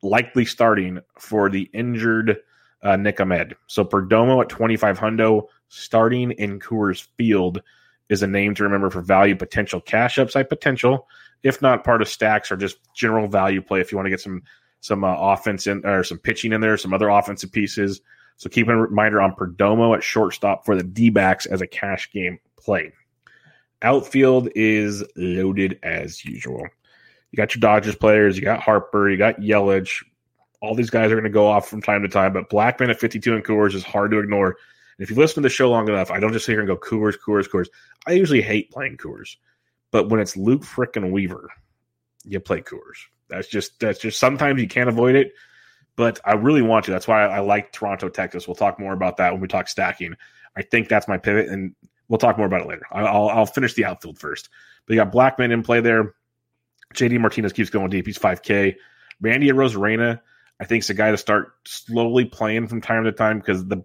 likely 0.02 0.44
starting 0.44 1.00
for 1.18 1.48
the 1.48 1.70
injured 1.72 2.38
uh, 2.82 2.96
Nick 2.96 3.20
Ahmed. 3.20 3.56
So 3.66 3.84
Perdomo 3.84 4.42
at 4.42 4.48
25 4.48 4.98
hundo, 4.98 5.46
starting 5.68 6.32
in 6.32 6.60
Coors 6.60 7.06
Field, 7.16 7.62
is 8.08 8.22
a 8.22 8.26
name 8.26 8.54
to 8.54 8.62
remember 8.62 8.90
for 8.90 9.00
value 9.00 9.34
potential 9.34 9.80
cash 9.80 10.18
upside 10.18 10.48
potential, 10.48 11.08
if 11.42 11.62
not 11.62 11.84
part 11.84 12.02
of 12.02 12.08
stacks 12.08 12.52
or 12.52 12.56
just 12.56 12.76
general 12.94 13.26
value 13.28 13.62
play. 13.62 13.80
If 13.80 13.90
you 13.90 13.96
want 13.96 14.06
to 14.06 14.10
get 14.10 14.20
some 14.20 14.42
some 14.84 15.02
uh, 15.02 15.16
offense 15.16 15.66
in 15.66 15.84
or 15.86 16.04
some 16.04 16.18
pitching 16.18 16.52
in 16.52 16.60
there, 16.60 16.76
some 16.76 16.92
other 16.92 17.08
offensive 17.08 17.50
pieces. 17.50 18.02
So 18.36 18.50
keep 18.50 18.68
a 18.68 18.76
reminder 18.76 19.22
on 19.22 19.32
Perdomo 19.34 19.96
at 19.96 20.04
shortstop 20.04 20.66
for 20.66 20.76
the 20.76 20.82
D 20.82 21.08
backs 21.08 21.46
as 21.46 21.62
a 21.62 21.66
cash 21.66 22.12
game 22.12 22.38
play. 22.60 22.92
Outfield 23.80 24.50
is 24.54 25.02
loaded 25.16 25.78
as 25.82 26.22
usual. 26.22 26.66
You 27.30 27.36
got 27.38 27.54
your 27.54 27.60
Dodgers 27.60 27.96
players, 27.96 28.36
you 28.36 28.44
got 28.44 28.60
Harper, 28.60 29.08
you 29.08 29.16
got 29.16 29.40
Yelich. 29.40 30.04
All 30.60 30.74
these 30.74 30.90
guys 30.90 31.10
are 31.10 31.14
going 31.14 31.24
to 31.24 31.30
go 31.30 31.46
off 31.46 31.66
from 31.66 31.80
time 31.80 32.02
to 32.02 32.08
time, 32.08 32.34
but 32.34 32.50
Blackmon 32.50 32.90
at 32.90 33.00
52 33.00 33.34
and 33.34 33.42
Coors 33.44 33.74
is 33.74 33.84
hard 33.84 34.10
to 34.10 34.18
ignore. 34.18 34.48
And 34.48 35.02
if 35.02 35.08
you 35.08 35.16
listen 35.16 35.36
to 35.36 35.48
the 35.48 35.48
show 35.48 35.70
long 35.70 35.88
enough, 35.88 36.10
I 36.10 36.20
don't 36.20 36.34
just 36.34 36.44
sit 36.44 36.52
here 36.52 36.60
and 36.60 36.68
go 36.68 36.76
Coors, 36.76 37.16
Coors, 37.26 37.48
Coors. 37.48 37.68
I 38.06 38.12
usually 38.12 38.42
hate 38.42 38.70
playing 38.70 38.98
Coors, 38.98 39.36
but 39.92 40.10
when 40.10 40.20
it's 40.20 40.36
Luke 40.36 40.62
frickin' 40.62 41.10
Weaver, 41.10 41.48
you 42.26 42.38
play 42.38 42.60
Coors. 42.60 42.98
That's 43.34 43.48
just 43.48 43.80
that's 43.80 43.98
just 43.98 44.18
sometimes 44.18 44.60
you 44.60 44.68
can't 44.68 44.88
avoid 44.88 45.14
it, 45.14 45.32
but 45.96 46.20
I 46.24 46.34
really 46.34 46.62
want 46.62 46.84
to. 46.86 46.90
That's 46.90 47.08
why 47.08 47.24
I, 47.24 47.36
I 47.36 47.40
like 47.40 47.72
Toronto, 47.72 48.08
Texas. 48.08 48.46
We'll 48.46 48.54
talk 48.54 48.78
more 48.78 48.92
about 48.92 49.16
that 49.18 49.32
when 49.32 49.40
we 49.40 49.48
talk 49.48 49.68
stacking. 49.68 50.14
I 50.56 50.62
think 50.62 50.88
that's 50.88 51.08
my 51.08 51.18
pivot, 51.18 51.48
and 51.48 51.74
we'll 52.08 52.18
talk 52.18 52.38
more 52.38 52.46
about 52.46 52.62
it 52.62 52.68
later. 52.68 52.86
I'll, 52.92 53.28
I'll 53.28 53.46
finish 53.46 53.74
the 53.74 53.84
outfield 53.84 54.18
first. 54.18 54.48
But 54.86 54.94
you 54.94 55.00
got 55.00 55.12
Blackmon 55.12 55.52
in 55.52 55.62
play 55.62 55.80
there. 55.80 56.14
JD 56.94 57.18
Martinez 57.18 57.52
keeps 57.52 57.70
going 57.70 57.90
deep. 57.90 58.06
He's 58.06 58.18
5K. 58.18 58.76
Randy 59.20 59.48
Arozarena, 59.48 60.20
I 60.60 60.64
think, 60.64 60.84
is 60.84 60.90
a 60.90 60.94
guy 60.94 61.10
to 61.10 61.16
start 61.16 61.54
slowly 61.64 62.24
playing 62.24 62.68
from 62.68 62.80
time 62.80 63.04
to 63.04 63.12
time 63.12 63.38
because 63.38 63.66
the, 63.66 63.84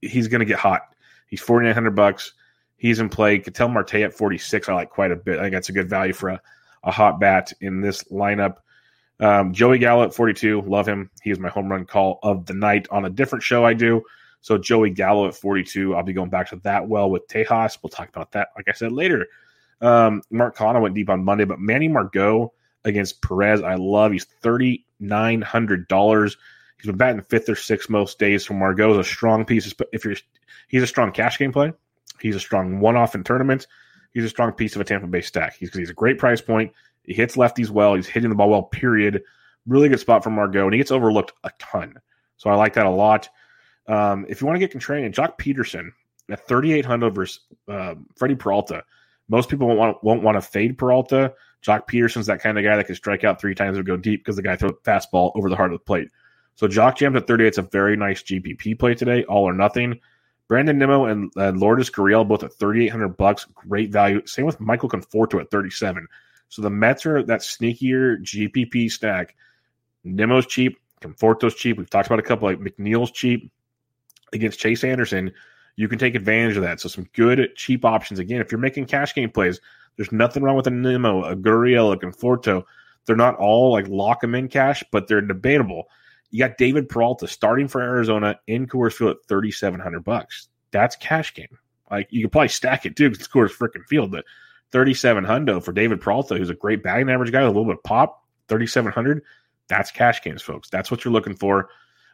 he's 0.00 0.28
going 0.28 0.40
to 0.40 0.46
get 0.46 0.58
hot. 0.58 0.82
He's 1.28 1.40
4,900 1.40 1.94
bucks. 1.94 2.32
He's 2.76 3.00
in 3.00 3.08
play. 3.08 3.38
Ketel 3.38 3.68
Marte 3.68 3.94
at 3.96 4.14
46, 4.14 4.68
I 4.68 4.74
like 4.74 4.90
quite 4.90 5.12
a 5.12 5.16
bit. 5.16 5.38
I 5.38 5.42
think 5.42 5.54
that's 5.54 5.68
a 5.68 5.72
good 5.72 5.90
value 5.90 6.12
for 6.12 6.30
a, 6.30 6.42
a 6.84 6.90
hot 6.90 7.20
bat 7.20 7.52
in 7.60 7.80
this 7.80 8.04
lineup. 8.04 8.56
Um, 9.20 9.52
Joey 9.52 9.78
Gallo 9.78 10.04
at 10.04 10.14
42, 10.14 10.62
love 10.62 10.86
him. 10.86 11.10
He 11.22 11.30
is 11.30 11.38
my 11.38 11.48
home 11.48 11.70
run 11.70 11.86
call 11.86 12.18
of 12.22 12.46
the 12.46 12.54
night 12.54 12.86
on 12.90 13.04
a 13.04 13.10
different 13.10 13.42
show 13.42 13.64
I 13.64 13.74
do. 13.74 14.02
So 14.40 14.56
Joey 14.58 14.90
Gallo 14.90 15.26
at 15.26 15.34
42, 15.34 15.94
I'll 15.96 16.04
be 16.04 16.12
going 16.12 16.30
back 16.30 16.50
to 16.50 16.56
that 16.62 16.88
well 16.88 17.10
with 17.10 17.26
Tejas. 17.26 17.78
We'll 17.82 17.90
talk 17.90 18.08
about 18.08 18.32
that, 18.32 18.48
like 18.56 18.66
I 18.68 18.72
said, 18.72 18.92
later. 18.92 19.26
Um, 19.80 20.22
Mark 20.30 20.56
Canha 20.56 20.80
went 20.80 20.94
deep 20.94 21.10
on 21.10 21.24
Monday, 21.24 21.44
but 21.44 21.58
Manny 21.58 21.88
Margot 21.88 22.52
against 22.84 23.20
Perez, 23.20 23.62
I 23.62 23.74
love. 23.74 24.12
He's 24.12 24.26
$3,900. 24.42 26.36
He's 26.76 26.86
been 26.86 26.96
batting 26.96 27.22
fifth 27.22 27.48
or 27.48 27.56
sixth 27.56 27.90
most 27.90 28.20
days. 28.20 28.46
So 28.46 28.54
Margot 28.54 28.92
is 28.92 28.98
a 28.98 29.04
strong 29.04 29.44
piece. 29.44 29.74
If 29.92 30.04
you're, 30.04 30.14
he's 30.68 30.82
a 30.82 30.86
strong 30.86 31.10
cash 31.10 31.38
game 31.38 31.52
play. 31.52 31.72
He's 32.20 32.36
a 32.36 32.40
strong 32.40 32.80
one-off 32.80 33.14
in 33.14 33.24
tournaments. 33.24 33.66
He's 34.12 34.24
a 34.24 34.28
strong 34.28 34.52
piece 34.52 34.74
of 34.74 34.80
a 34.80 34.84
Tampa 34.84 35.06
Bay 35.06 35.20
stack. 35.20 35.56
He's 35.56 35.74
he's 35.74 35.90
a 35.90 35.94
great 35.94 36.18
price 36.18 36.40
point. 36.40 36.72
He 37.08 37.14
hits 37.14 37.36
lefties 37.36 37.70
well. 37.70 37.94
He's 37.94 38.06
hitting 38.06 38.28
the 38.28 38.36
ball 38.36 38.50
well. 38.50 38.64
Period. 38.64 39.22
Really 39.66 39.88
good 39.88 39.98
spot 39.98 40.22
for 40.22 40.30
Margot, 40.30 40.64
and 40.64 40.72
he 40.74 40.78
gets 40.78 40.90
overlooked 40.90 41.32
a 41.42 41.50
ton. 41.58 41.94
So 42.36 42.50
I 42.50 42.54
like 42.54 42.74
that 42.74 42.86
a 42.86 42.90
lot. 42.90 43.28
Um, 43.86 44.26
if 44.28 44.40
you 44.40 44.46
want 44.46 44.60
to 44.60 44.66
get 44.66 44.72
contrarian, 44.72 45.12
Joc 45.12 45.38
Pederson 45.38 45.90
at 46.30 46.46
3,800 46.46 47.14
versus 47.14 47.40
uh, 47.68 47.94
Freddie 48.16 48.34
Peralta. 48.34 48.84
Most 49.28 49.48
people 49.48 49.66
won't 49.66 49.78
want, 49.78 50.04
won't 50.04 50.22
want 50.22 50.36
to 50.36 50.42
fade 50.42 50.76
Peralta. 50.76 51.32
Joc 51.62 51.88
Pederson's 51.88 52.26
that 52.26 52.40
kind 52.40 52.58
of 52.58 52.64
guy 52.64 52.76
that 52.76 52.86
can 52.86 52.94
strike 52.94 53.24
out 53.24 53.40
three 53.40 53.54
times 53.54 53.78
or 53.78 53.82
go 53.82 53.96
deep 53.96 54.20
because 54.20 54.36
the 54.36 54.42
guy 54.42 54.54
throws 54.56 54.72
a 54.72 54.88
fastball 54.88 55.32
over 55.34 55.48
the 55.48 55.56
heart 55.56 55.72
of 55.72 55.78
the 55.78 55.84
plate. 55.84 56.10
So 56.54 56.68
Jock 56.68 56.98
jammed 56.98 57.16
at 57.16 57.26
38. 57.26 57.48
It's 57.48 57.58
a 57.58 57.62
very 57.62 57.96
nice 57.96 58.22
GPP 58.22 58.78
play 58.78 58.94
today, 58.94 59.24
all 59.24 59.44
or 59.44 59.54
nothing. 59.54 59.98
Brandon 60.48 60.78
Nimmo 60.78 61.04
and 61.04 61.30
uh, 61.36 61.50
Lourdes 61.50 61.90
Gurriel 61.90 62.26
both 62.26 62.42
at 62.42 62.54
3,800 62.54 63.16
bucks. 63.16 63.46
Great 63.54 63.90
value. 63.90 64.26
Same 64.26 64.46
with 64.46 64.58
Michael 64.60 64.88
Conforto 64.88 65.40
at 65.40 65.50
37. 65.50 66.06
So 66.48 66.62
the 66.62 66.70
Mets 66.70 67.06
are 67.06 67.22
that 67.22 67.40
sneakier 67.40 68.20
GPP 68.22 68.90
stack. 68.90 69.34
Nimmo's 70.04 70.46
cheap. 70.46 70.78
Conforto's 71.00 71.54
cheap. 71.54 71.78
We've 71.78 71.88
talked 71.88 72.06
about 72.06 72.18
a 72.18 72.22
couple 72.22 72.48
like 72.48 72.58
McNeil's 72.58 73.10
cheap 73.10 73.50
against 74.32 74.58
Chase 74.58 74.84
Anderson. 74.84 75.32
You 75.76 75.88
can 75.88 75.98
take 75.98 76.14
advantage 76.14 76.56
of 76.56 76.62
that. 76.62 76.80
So 76.80 76.88
some 76.88 77.06
good 77.12 77.50
cheap 77.56 77.84
options. 77.84 78.18
Again, 78.18 78.40
if 78.40 78.50
you're 78.50 78.60
making 78.60 78.86
cash 78.86 79.14
game 79.14 79.30
plays, 79.30 79.60
there's 79.96 80.10
nothing 80.12 80.42
wrong 80.42 80.56
with 80.56 80.66
a 80.66 80.70
Nimmo, 80.70 81.24
a 81.24 81.36
Gurriel, 81.36 81.92
a 81.92 81.96
Conforto. 81.96 82.64
They're 83.06 83.16
not 83.16 83.36
all 83.36 83.72
like 83.72 83.88
lock 83.88 84.20
them 84.20 84.34
in 84.34 84.48
cash, 84.48 84.82
but 84.90 85.06
they're 85.06 85.20
debatable. 85.20 85.88
You 86.30 86.40
got 86.40 86.58
David 86.58 86.88
Peralta 86.88 87.26
starting 87.26 87.68
for 87.68 87.80
Arizona 87.80 88.38
in 88.46 88.66
Coors 88.66 88.94
Field 88.94 89.12
at 89.12 89.28
3,700 89.28 90.04
bucks. 90.04 90.48
That's 90.72 90.96
cash 90.96 91.32
game. 91.34 91.58
Like 91.90 92.08
you 92.10 92.22
could 92.22 92.32
probably 92.32 92.48
stack 92.48 92.84
it 92.84 92.96
too 92.96 93.08
because 93.08 93.24
it's 93.24 93.32
Coors 93.32 93.50
freaking 93.50 93.86
Field, 93.86 94.10
but 94.10 94.24
37 94.72 95.24
hundo 95.24 95.62
for 95.62 95.72
David 95.72 96.00
Peralta, 96.00 96.36
who's 96.36 96.50
a 96.50 96.54
great 96.54 96.82
batting 96.82 97.08
average 97.08 97.32
guy 97.32 97.40
with 97.40 97.48
a 97.48 97.58
little 97.58 97.64
bit 97.64 97.78
of 97.78 97.84
pop, 97.84 98.24
3,700. 98.48 99.22
That's 99.68 99.90
cash 99.90 100.22
games, 100.22 100.42
folks. 100.42 100.68
That's 100.70 100.90
what 100.90 101.04
you're 101.04 101.12
looking 101.12 101.36
for 101.36 101.70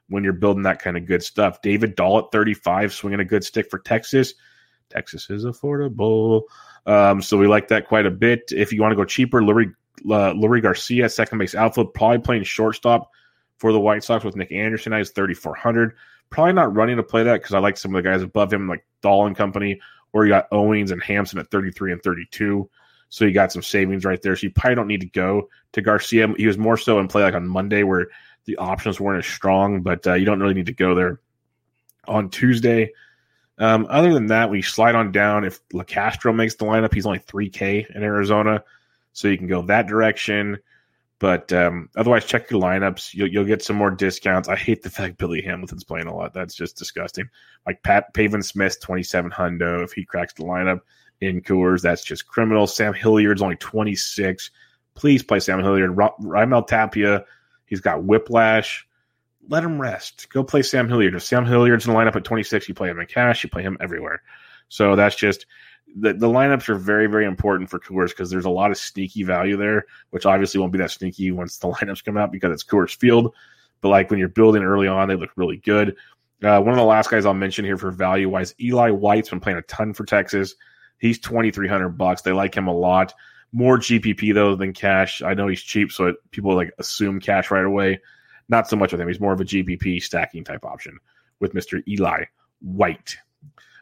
when 0.09 0.25
you're 0.25 0.33
building 0.33 0.65
that 0.65 0.83
kind 0.83 0.97
of 0.97 1.07
good 1.07 1.23
stuff. 1.23 1.63
David 1.63 1.97
Dahl 1.97 2.19
at 2.19 2.33
35, 2.33 2.93
swinging 2.93 3.21
a 3.21 3.25
good 3.25 3.45
stick 3.45 3.71
for 3.71 3.79
Texas. 3.79 4.35
Texas 4.91 5.31
is 5.31 5.45
affordable. 5.45 6.43
Um, 6.87 7.23
so 7.23 7.39
we 7.39 7.47
like 7.47 7.69
that 7.69 7.89
quite 7.89 8.07
a 8.07 8.11
bit. 8.11 8.53
If 8.55 8.73
you 8.73 8.83
want 8.83 8.93
to 8.93 8.97
go 8.97 9.05
cheaper, 9.05 9.41
Leury, 9.41 9.75
uh, 10.05 10.35
Leury 10.35 10.63
Garcia, 10.63 11.09
second 11.09 11.39
base 11.39 11.55
outfield, 11.55 11.95
probably 11.95 12.19
playing 12.19 12.45
shortstop 12.45 13.11
for 13.59 13.73
the 13.73 13.81
White 13.81 14.05
Sox 14.05 14.25
with 14.25 14.37
Nick 14.37 14.53
Anderson. 14.53 14.93
Is 14.93 15.11
3,400. 15.11 15.95
Probably 16.31 16.53
not 16.53 16.75
running 16.75 16.97
to 16.97 17.03
play 17.03 17.23
that 17.23 17.35
because 17.35 17.55
I 17.55 17.59
like 17.61 17.77
some 17.77 17.95
of 17.95 18.03
the 18.03 18.09
guys 18.09 18.23
above 18.23 18.53
him, 18.53 18.69
like 18.69 18.85
Dahl 19.03 19.27
and 19.27 19.37
company, 19.37 19.81
or 20.15 20.25
you 20.25 20.31
got 20.31 20.47
Owings 20.53 20.93
and 20.93 21.03
Hampson 21.03 21.39
at 21.39 21.51
33 21.51 21.93
and 21.93 22.03
32. 22.03 22.71
So 23.11 23.25
you 23.25 23.33
got 23.33 23.53
some 23.53 23.63
savings 23.63 24.05
right 24.05 24.23
there. 24.23 24.35
So 24.37 24.45
you 24.45 24.53
probably 24.53 24.77
don't 24.77 24.87
need 24.87 25.01
to 25.01 25.09
go 25.09 25.51
to 25.73 25.83
Garcia. 25.83 26.33
He 26.37 26.47
was 26.47 26.57
more 26.57 26.79
so 26.79 27.01
in 27.01 27.09
play 27.09 27.25
like 27.25 27.35
on 27.35 27.47
Monday 27.47 27.83
where 27.83 28.07
the 28.47 28.57
options 28.57 29.01
weren't 29.01 29.25
as 29.25 29.31
strong, 29.31 29.83
but 29.83 30.07
uh, 30.07 30.15
you 30.15 30.25
don't 30.25 30.41
really 30.41 30.55
need 30.55 30.67
to 30.67 30.73
go 30.73 30.95
there 30.95 31.21
on 32.07 32.31
Tuesday. 32.31 32.93
Um, 33.59 33.87
other 33.91 34.15
than 34.15 34.27
that, 34.27 34.51
we 34.51 34.63
slide 34.63 34.95
on 34.95 35.13
down. 35.13 35.45
If 35.45 35.67
Locastro 35.71 36.35
makes 36.35 36.55
the 36.55 36.65
lineup, 36.65 36.95
he's 36.95 37.07
only 37.07 37.21
3K 37.21 37.95
in 37.95 38.03
Arizona. 38.03 38.63
So 39.13 39.29
you 39.29 39.37
can 39.37 39.47
go 39.49 39.63
that 39.63 39.87
direction. 39.87 40.59
But 41.21 41.53
um, 41.53 41.89
otherwise, 41.97 42.25
check 42.25 42.51
your 42.51 42.61
lineups. 42.61 43.15
You'll, 43.15 43.29
you'll, 43.29 43.45
get 43.45 43.63
some 43.63 43.77
more 43.77 43.91
discounts. 43.91 44.49
I 44.49 44.57
hate 44.57 44.83
the 44.83 44.91
fact 44.91 45.19
Billy 45.19 45.41
Hamilton's 45.41 45.85
playing 45.85 46.09
a 46.09 46.15
lot. 46.15 46.35
That's 46.35 46.55
just 46.55 46.77
disgusting. 46.77 47.29
Like 47.67 47.83
Pat 47.83 48.13
Pavin 48.15 48.43
Smith, 48.43 48.81
27 48.81 49.31
hundo. 49.31 49.83
If 49.83 49.93
he 49.93 50.05
cracks 50.05 50.35
the 50.35 50.43
lineup 50.43 50.81
in 51.21 51.41
Coors, 51.41 51.83
that's 51.83 52.05
just 52.05 52.27
criminal. 52.27 52.67
Sam 52.67 52.93
Hilliard's 52.93 53.43
only 53.43 53.57
26. 53.57 54.51
Please 54.95 55.23
play 55.23 55.41
Sam 55.41 55.61
Hilliard. 55.61 55.95
Raimel 55.95 56.67
Tapia, 56.67 57.25
he's 57.67 57.81
got 57.81 58.05
whiplash 58.05 58.87
let 59.49 59.65
him 59.65 59.81
rest. 59.81 60.29
Go 60.31 60.43
play 60.43 60.63
Sam 60.63 60.89
Hilliard. 60.89 61.15
If 61.15 61.23
Sam 61.23 61.45
Hilliard's 61.45 61.87
in 61.87 61.93
the 61.93 61.99
lineup 61.99 62.17
at 62.17 62.25
26, 62.25 62.69
you 62.69 62.75
play 62.75 62.89
him 62.89 62.99
in 62.99 63.07
cash, 63.07 63.45
you 63.45 63.51
play 63.51 63.63
him 63.63 63.77
everywhere. 63.81 64.23
So 64.69 64.97
that's 64.97 65.17
just 65.17 65.47
the, 65.95 66.13
the 66.13 66.29
lineups 66.29 66.69
are 66.69 66.75
very, 66.75 67.07
very 67.07 67.25
important 67.25 67.71
for 67.71 67.79
Coors 67.79 68.09
because 68.09 68.31
there's 68.31 68.45
a 68.45 68.51
lot 68.51 68.71
of 68.71 68.77
sneaky 68.77 69.23
value 69.23 69.57
there, 69.57 69.87
which 70.11 70.27
obviously 70.27 70.61
won't 70.61 70.73
be 70.73 70.79
that 70.79 70.91
sneaky 70.91 71.31
once 71.31 71.59
the 71.59 71.69
lineups 71.73 72.05
come 72.05 72.17
out 72.17 72.33
because 72.33 72.53
it's 72.53 72.65
Coors 72.65 72.97
Field. 72.97 73.35
But 73.81 73.91
like 73.91 74.11
when 74.11 74.19
you're 74.19 74.29
building 74.29 74.63
early 74.63 74.89
on, 74.89 75.09
they 75.09 75.17
look 75.17 75.31
really 75.37 75.59
good. 75.59 75.97
Uh, 76.43 76.61
one 76.61 76.71
of 76.71 76.77
the 76.77 76.85
last 76.85 77.11
guys 77.11 77.25
I'll 77.25 77.35
mention 77.35 77.65
here 77.65 77.79
for 77.79 77.91
value 77.91 78.29
wise, 78.29 78.55
Eli 78.61 78.91
White's 78.91 79.31
been 79.31 79.41
playing 79.41 79.59
a 79.59 79.63
ton 79.63 79.95
for 79.95 80.05
Texas. 80.05 80.55
He's 80.99 81.19
twenty 81.19 81.51
three 81.51 81.69
hundred 81.69 81.91
bucks. 81.91 82.23
They 82.23 82.33
like 82.33 82.55
him 82.55 82.67
a 82.67 82.75
lot. 82.75 83.15
More 83.53 83.79
GPP 83.79 84.35
though 84.35 84.57
than 84.57 84.73
cash. 84.73 85.23
I 85.23 85.35
know 85.35 85.47
he's 85.49 85.63
cheap, 85.63 85.93
so 85.93 86.09
it, 86.09 86.17
people 86.33 86.55
like 86.55 86.73
assume 86.79 87.21
cash 87.21 87.51
right 87.51 87.65
away. 87.65 88.01
Not 88.49 88.69
so 88.69 88.77
much 88.77 88.93
with 88.93 89.01
him. 89.01 89.09
He's 89.09 89.21
more 89.21 89.33
of 89.33 89.41
a 89.41 89.45
GPP 89.45 90.03
stacking 90.03 90.45
type 90.45 90.65
option 90.65 90.99
with 91.41 91.55
Mister 91.55 91.83
Eli 91.87 92.25
White. 92.61 93.17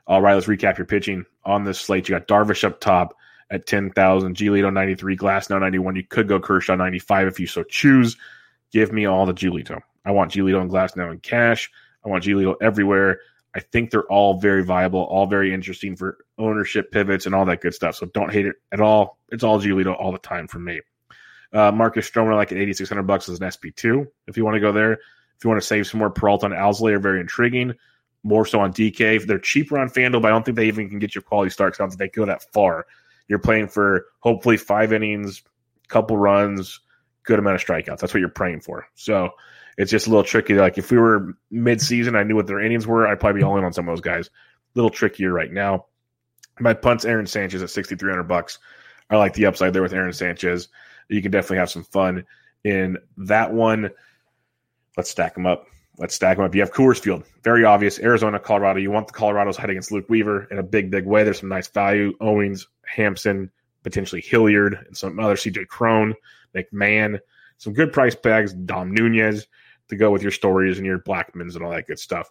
All 0.06 0.20
right, 0.20 0.34
let's 0.34 0.46
recap 0.46 0.78
your 0.78 0.86
pitching 0.86 1.24
on 1.44 1.64
this 1.64 1.78
slate. 1.78 2.08
You 2.08 2.18
got 2.18 2.28
Darvish 2.28 2.64
up 2.64 2.80
top 2.80 3.16
at 3.50 3.66
10,000, 3.66 4.36
Giolito 4.36 4.72
93, 4.72 5.16
Glasnow 5.16 5.60
91. 5.60 5.96
You 5.96 6.04
could 6.04 6.26
go 6.26 6.40
Kershaw 6.40 6.74
95 6.74 7.28
if 7.28 7.40
you 7.40 7.46
so 7.46 7.62
choose. 7.62 8.16
Give 8.72 8.92
me 8.92 9.06
all 9.06 9.26
the 9.26 9.34
Giolito. 9.34 9.80
I 10.04 10.10
want 10.10 10.32
Giolito 10.32 10.60
and 10.60 10.70
Glasnow 10.70 11.12
in 11.12 11.20
cash. 11.20 11.70
I 12.04 12.08
want 12.08 12.24
Giolito 12.24 12.56
everywhere. 12.60 13.20
I 13.54 13.60
think 13.60 13.90
they're 13.90 14.10
all 14.10 14.40
very 14.40 14.64
viable, 14.64 15.00
all 15.00 15.26
very 15.26 15.52
interesting 15.52 15.94
for 15.94 16.24
ownership 16.38 16.90
pivots 16.90 17.26
and 17.26 17.34
all 17.34 17.44
that 17.44 17.60
good 17.60 17.74
stuff. 17.74 17.96
So 17.96 18.06
don't 18.06 18.32
hate 18.32 18.46
it 18.46 18.56
at 18.72 18.80
all. 18.80 19.18
It's 19.30 19.44
all 19.44 19.60
Giolito 19.60 19.94
all 19.94 20.10
the 20.10 20.18
time 20.18 20.48
for 20.48 20.58
me. 20.58 20.80
Uh, 21.52 21.70
Marcus 21.70 22.10
Stroman, 22.10 22.34
like 22.34 22.50
at 22.50 22.58
8,600 22.58 23.02
bucks 23.02 23.28
as 23.28 23.38
an 23.38 23.46
SP2 23.46 24.06
if 24.26 24.38
you 24.38 24.44
want 24.44 24.54
to 24.54 24.60
go 24.60 24.72
there. 24.72 24.94
If 24.94 25.44
you 25.44 25.50
want 25.50 25.60
to 25.60 25.66
save 25.66 25.86
some 25.86 25.98
more 25.98 26.10
Peralta 26.10 26.46
and 26.46 26.54
Alzolay 26.54 26.92
are 26.94 26.98
very 26.98 27.20
intriguing 27.20 27.74
more 28.22 28.46
so 28.46 28.60
on 28.60 28.72
DK. 28.72 29.26
They're 29.26 29.38
cheaper 29.38 29.78
on 29.78 29.88
FanDuel, 29.88 30.22
but 30.22 30.28
I 30.28 30.30
don't 30.30 30.44
think 30.44 30.56
they 30.56 30.68
even 30.68 30.88
can 30.88 30.98
get 30.98 31.14
your 31.14 31.22
quality 31.22 31.50
starts. 31.50 31.78
I 31.78 31.82
don't 31.82 31.90
think 31.90 31.98
they 31.98 32.08
go 32.08 32.26
that 32.26 32.52
far. 32.52 32.86
You're 33.28 33.38
playing 33.38 33.68
for 33.68 34.06
hopefully 34.20 34.56
five 34.56 34.92
innings, 34.92 35.42
couple 35.88 36.16
runs, 36.16 36.80
good 37.24 37.38
amount 37.38 37.56
of 37.56 37.62
strikeouts. 37.62 37.98
That's 37.98 38.14
what 38.14 38.20
you're 38.20 38.28
praying 38.28 38.60
for. 38.60 38.86
So 38.94 39.30
it's 39.78 39.90
just 39.90 40.06
a 40.06 40.10
little 40.10 40.24
tricky. 40.24 40.54
Like 40.54 40.78
if 40.78 40.90
we 40.90 40.98
were 40.98 41.36
mid-season, 41.50 42.16
I 42.16 42.22
knew 42.22 42.36
what 42.36 42.46
their 42.46 42.60
innings 42.60 42.86
were. 42.86 43.06
I'd 43.06 43.20
probably 43.20 43.40
be 43.40 43.44
all 43.44 43.56
in 43.58 43.64
on 43.64 43.72
some 43.72 43.88
of 43.88 43.92
those 43.92 44.00
guys. 44.00 44.26
A 44.28 44.30
little 44.74 44.90
trickier 44.90 45.32
right 45.32 45.52
now. 45.52 45.86
My 46.60 46.74
punt's 46.74 47.04
Aaron 47.04 47.26
Sanchez 47.26 47.62
at 47.62 47.70
6,300 47.70 48.24
bucks. 48.24 48.58
I 49.10 49.16
like 49.16 49.34
the 49.34 49.46
upside 49.46 49.72
there 49.72 49.82
with 49.82 49.92
Aaron 49.92 50.12
Sanchez. 50.12 50.68
You 51.08 51.22
can 51.22 51.30
definitely 51.30 51.58
have 51.58 51.70
some 51.70 51.84
fun 51.84 52.24
in 52.64 52.98
that 53.18 53.52
one. 53.52 53.90
Let's 54.96 55.10
stack 55.10 55.34
them 55.34 55.46
up. 55.46 55.66
Let's 55.98 56.14
stack 56.14 56.38
them 56.38 56.46
up. 56.46 56.54
You 56.54 56.62
have 56.62 56.72
Coors 56.72 56.98
Field, 56.98 57.24
very 57.42 57.64
obvious. 57.64 57.98
Arizona, 57.98 58.38
Colorado. 58.38 58.80
You 58.80 58.90
want 58.90 59.08
the 59.08 59.12
Colorados 59.12 59.56
head 59.56 59.70
against 59.70 59.92
Luke 59.92 60.08
Weaver 60.08 60.44
in 60.50 60.58
a 60.58 60.62
big, 60.62 60.90
big 60.90 61.04
way. 61.04 61.22
There's 61.22 61.40
some 61.40 61.50
nice 61.50 61.68
value. 61.68 62.14
Owings, 62.20 62.66
Hampson, 62.86 63.50
potentially 63.82 64.22
Hilliard, 64.22 64.84
and 64.86 64.96
some 64.96 65.20
other 65.20 65.34
CJ 65.36 65.68
Cron, 65.68 66.14
McMahon. 66.54 67.18
Some 67.58 67.74
good 67.74 67.92
price 67.92 68.14
tags. 68.14 68.52
Dom 68.54 68.92
Nunez 68.92 69.46
to 69.88 69.96
go 69.96 70.10
with 70.10 70.22
your 70.22 70.30
stories 70.30 70.78
and 70.78 70.86
your 70.86 70.98
Blackmons 70.98 71.54
and 71.54 71.64
all 71.64 71.70
that 71.70 71.86
good 71.86 71.98
stuff. 71.98 72.30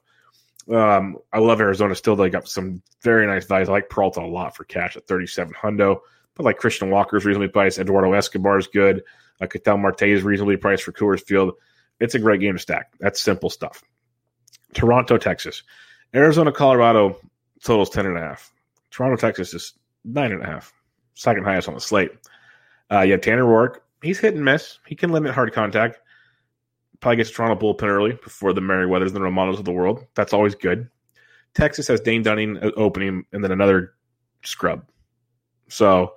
Um, 0.69 1.17
I 1.31 1.39
love 1.39 1.61
Arizona 1.61 1.95
still. 1.95 2.15
They 2.15 2.29
got 2.29 2.47
some 2.47 2.81
very 3.01 3.27
nice 3.27 3.45
values. 3.45 3.69
I 3.69 3.73
like 3.73 3.89
Peralta 3.89 4.21
a 4.21 4.27
lot 4.27 4.55
for 4.55 4.63
cash 4.63 4.97
at 4.97 5.07
37 5.07 5.53
hundo. 5.53 5.99
But 6.35 6.45
like 6.45 6.57
Christian 6.57 6.89
Walker 6.89 7.17
is 7.17 7.25
reasonably 7.25 7.49
priced. 7.49 7.79
Eduardo 7.79 8.13
Escobar 8.13 8.57
is 8.57 8.67
good. 8.67 9.03
Uh, 9.39 9.47
Ketel 9.47 9.77
Marte 9.77 10.03
is 10.03 10.23
reasonably 10.23 10.57
priced 10.57 10.83
for 10.83 10.91
Coors 10.91 11.21
Field. 11.21 11.53
It's 12.01 12.15
a 12.15 12.19
great 12.19 12.41
game 12.41 12.53
to 12.53 12.59
stack. 12.59 12.91
That's 12.99 13.21
simple 13.21 13.49
stuff. 13.49 13.83
Toronto, 14.73 15.17
Texas. 15.17 15.63
Arizona, 16.13 16.51
Colorado 16.51 17.17
totals 17.63 17.89
10 17.89 18.05
and 18.05 18.17
a 18.17 18.21
half. 18.21 18.51
Toronto, 18.89 19.15
Texas 19.15 19.53
is 19.53 19.73
nine 20.03 20.31
and 20.31 20.43
a 20.43 20.45
half. 20.45 20.73
Second 21.13 21.43
highest 21.43 21.67
on 21.67 21.75
the 21.75 21.81
slate. 21.81 22.11
Uh, 22.91 23.01
you 23.01 23.13
have 23.13 23.21
Tanner 23.21 23.43
Roark. 23.43 23.79
He's 24.01 24.19
hit 24.19 24.33
and 24.33 24.43
miss. 24.43 24.79
He 24.87 24.95
can 24.95 25.11
limit 25.11 25.33
hard 25.33 25.53
contact. 25.53 25.99
Probably 26.99 27.17
gets 27.17 27.31
Toronto 27.31 27.55
bullpen 27.55 27.87
early 27.87 28.13
before 28.13 28.53
the 28.53 28.61
Merryweathers 28.61 29.07
and 29.07 29.15
the 29.15 29.21
Romanos 29.21 29.59
of 29.59 29.65
the 29.65 29.71
world. 29.71 30.05
That's 30.15 30.33
always 30.33 30.55
good. 30.55 30.89
Texas 31.53 31.87
has 31.87 32.01
Dane 32.01 32.23
Dunning 32.23 32.57
uh, 32.57 32.71
opening 32.75 33.25
and 33.31 33.43
then 33.43 33.51
another 33.51 33.93
scrub. 34.43 34.85
So 35.69 36.15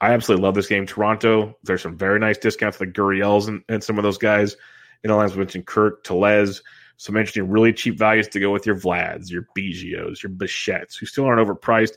I 0.00 0.12
absolutely 0.12 0.44
love 0.44 0.54
this 0.54 0.66
game. 0.66 0.86
Toronto, 0.86 1.56
there's 1.62 1.82
some 1.82 1.96
very 1.96 2.18
nice 2.18 2.38
discounts 2.38 2.80
like 2.80 2.92
Gurriels 2.92 3.48
and, 3.48 3.62
and 3.68 3.82
some 3.82 3.98
of 3.98 4.02
those 4.02 4.18
guys. 4.18 4.56
In 5.02 5.08
know, 5.08 5.20
as 5.20 5.36
mentioned, 5.36 5.66
Kirk, 5.66 6.04
Tellez, 6.04 6.62
some 6.96 7.16
interesting, 7.16 7.48
really 7.48 7.72
cheap 7.72 7.98
values 7.98 8.28
to 8.28 8.40
go 8.40 8.52
with 8.52 8.66
your 8.66 8.76
Vlads, 8.76 9.30
your 9.30 9.46
Biggios, 9.56 10.22
your 10.22 10.30
Bichettes, 10.30 10.98
who 10.98 11.06
still 11.06 11.24
aren't 11.24 11.46
overpriced. 11.46 11.94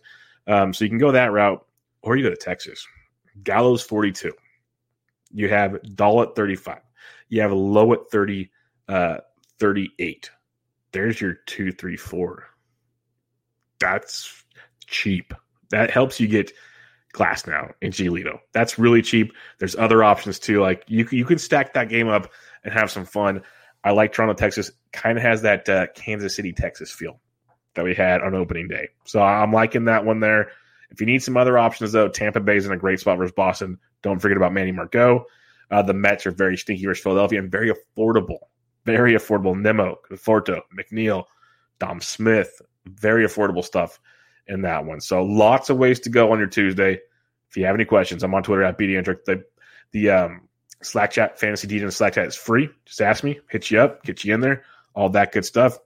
Um, 0.47 0.73
so 0.73 0.85
you 0.85 0.89
can 0.89 0.99
go 0.99 1.11
that 1.11 1.31
route, 1.31 1.65
or 2.01 2.15
you 2.15 2.23
go 2.23 2.29
to 2.29 2.35
Texas. 2.35 2.87
Gallo's 3.43 3.81
42. 3.81 4.31
You 5.31 5.49
have 5.49 5.81
Dahl 5.95 6.21
at 6.21 6.35
35. 6.35 6.79
You 7.29 7.41
have 7.41 7.51
Lowe 7.51 7.93
at 7.93 8.09
30, 8.11 8.49
uh, 8.87 9.17
38. 9.59 10.31
There's 10.91 11.19
your 11.19 11.33
two, 11.33 11.71
three, 11.71 11.97
four. 11.97 12.45
That's 13.79 14.43
cheap. 14.85 15.33
That 15.71 15.89
helps 15.89 16.19
you 16.19 16.27
get 16.27 16.53
Glasnow 17.13 17.73
in 17.81 17.91
Giolito. 17.91 18.39
That's 18.53 18.79
really 18.79 19.01
cheap. 19.01 19.33
There's 19.59 19.75
other 19.75 20.03
options 20.03 20.39
too. 20.39 20.61
Like 20.61 20.83
you, 20.87 21.07
you 21.11 21.25
can 21.25 21.39
stack 21.39 21.73
that 21.73 21.89
game 21.89 22.07
up 22.07 22.31
and 22.63 22.73
have 22.73 22.91
some 22.91 23.05
fun. 23.05 23.43
I 23.83 23.91
like 23.91 24.13
Toronto, 24.13 24.33
Texas. 24.33 24.71
Kind 24.91 25.17
of 25.17 25.23
has 25.23 25.41
that 25.41 25.67
uh, 25.67 25.87
Kansas 25.93 26.35
City, 26.35 26.53
Texas 26.53 26.91
feel 26.91 27.19
that 27.75 27.83
we 27.83 27.95
had 27.95 28.21
on 28.21 28.35
opening 28.35 28.67
day. 28.67 28.89
So 29.05 29.21
I'm 29.21 29.51
liking 29.51 29.85
that 29.85 30.05
one 30.05 30.19
there. 30.19 30.51
If 30.91 31.01
you 31.01 31.07
need 31.07 31.23
some 31.23 31.37
other 31.37 31.57
options, 31.57 31.91
though, 31.91 32.07
Tampa 32.07 32.39
Bay 32.39 32.57
is 32.57 32.65
in 32.65 32.71
a 32.71 32.77
great 32.77 32.99
spot 32.99 33.17
versus 33.17 33.33
Boston. 33.35 33.79
Don't 34.03 34.19
forget 34.19 34.37
about 34.37 34.53
Manny 34.53 34.71
Margot. 34.71 35.25
Uh, 35.71 35.81
the 35.81 35.93
Mets 35.93 36.27
are 36.27 36.31
very 36.31 36.55
stinky 36.55 36.85
versus 36.85 37.03
Philadelphia 37.03 37.39
and 37.39 37.51
very 37.51 37.71
affordable. 37.71 38.39
Very 38.85 39.13
affordable. 39.13 39.59
Nimmo, 39.59 39.97
Conforto, 40.09 40.61
McNeil, 40.77 41.25
Dom 41.79 41.99
Smith. 41.99 42.61
Very 42.85 43.25
affordable 43.25 43.63
stuff 43.63 43.99
in 44.47 44.61
that 44.61 44.85
one. 44.85 45.01
So 45.01 45.23
lots 45.23 45.69
of 45.69 45.77
ways 45.77 46.01
to 46.01 46.09
go 46.09 46.31
on 46.31 46.37
your 46.37 46.47
Tuesday. 46.47 46.99
If 47.49 47.57
you 47.57 47.65
have 47.65 47.75
any 47.75 47.85
questions, 47.85 48.23
I'm 48.23 48.33
on 48.35 48.43
Twitter 48.43 48.63
at 48.63 48.77
BDentric. 48.77 49.25
The 49.25 49.45
the 49.91 50.09
um, 50.09 50.41
Slack 50.85 51.11
chat, 51.11 51.39
fantasy 51.39 51.67
DJ 51.67 51.91
Slack 51.91 52.13
chat 52.13 52.27
is 52.27 52.35
free. 52.35 52.69
Just 52.85 53.01
ask 53.01 53.23
me, 53.23 53.39
hit 53.49 53.71
you 53.71 53.79
up, 53.79 54.03
get 54.03 54.23
you 54.23 54.33
in 54.33 54.41
there, 54.41 54.63
all 54.93 55.09
that 55.09 55.31
good 55.31 55.45
stuff. 55.45 55.77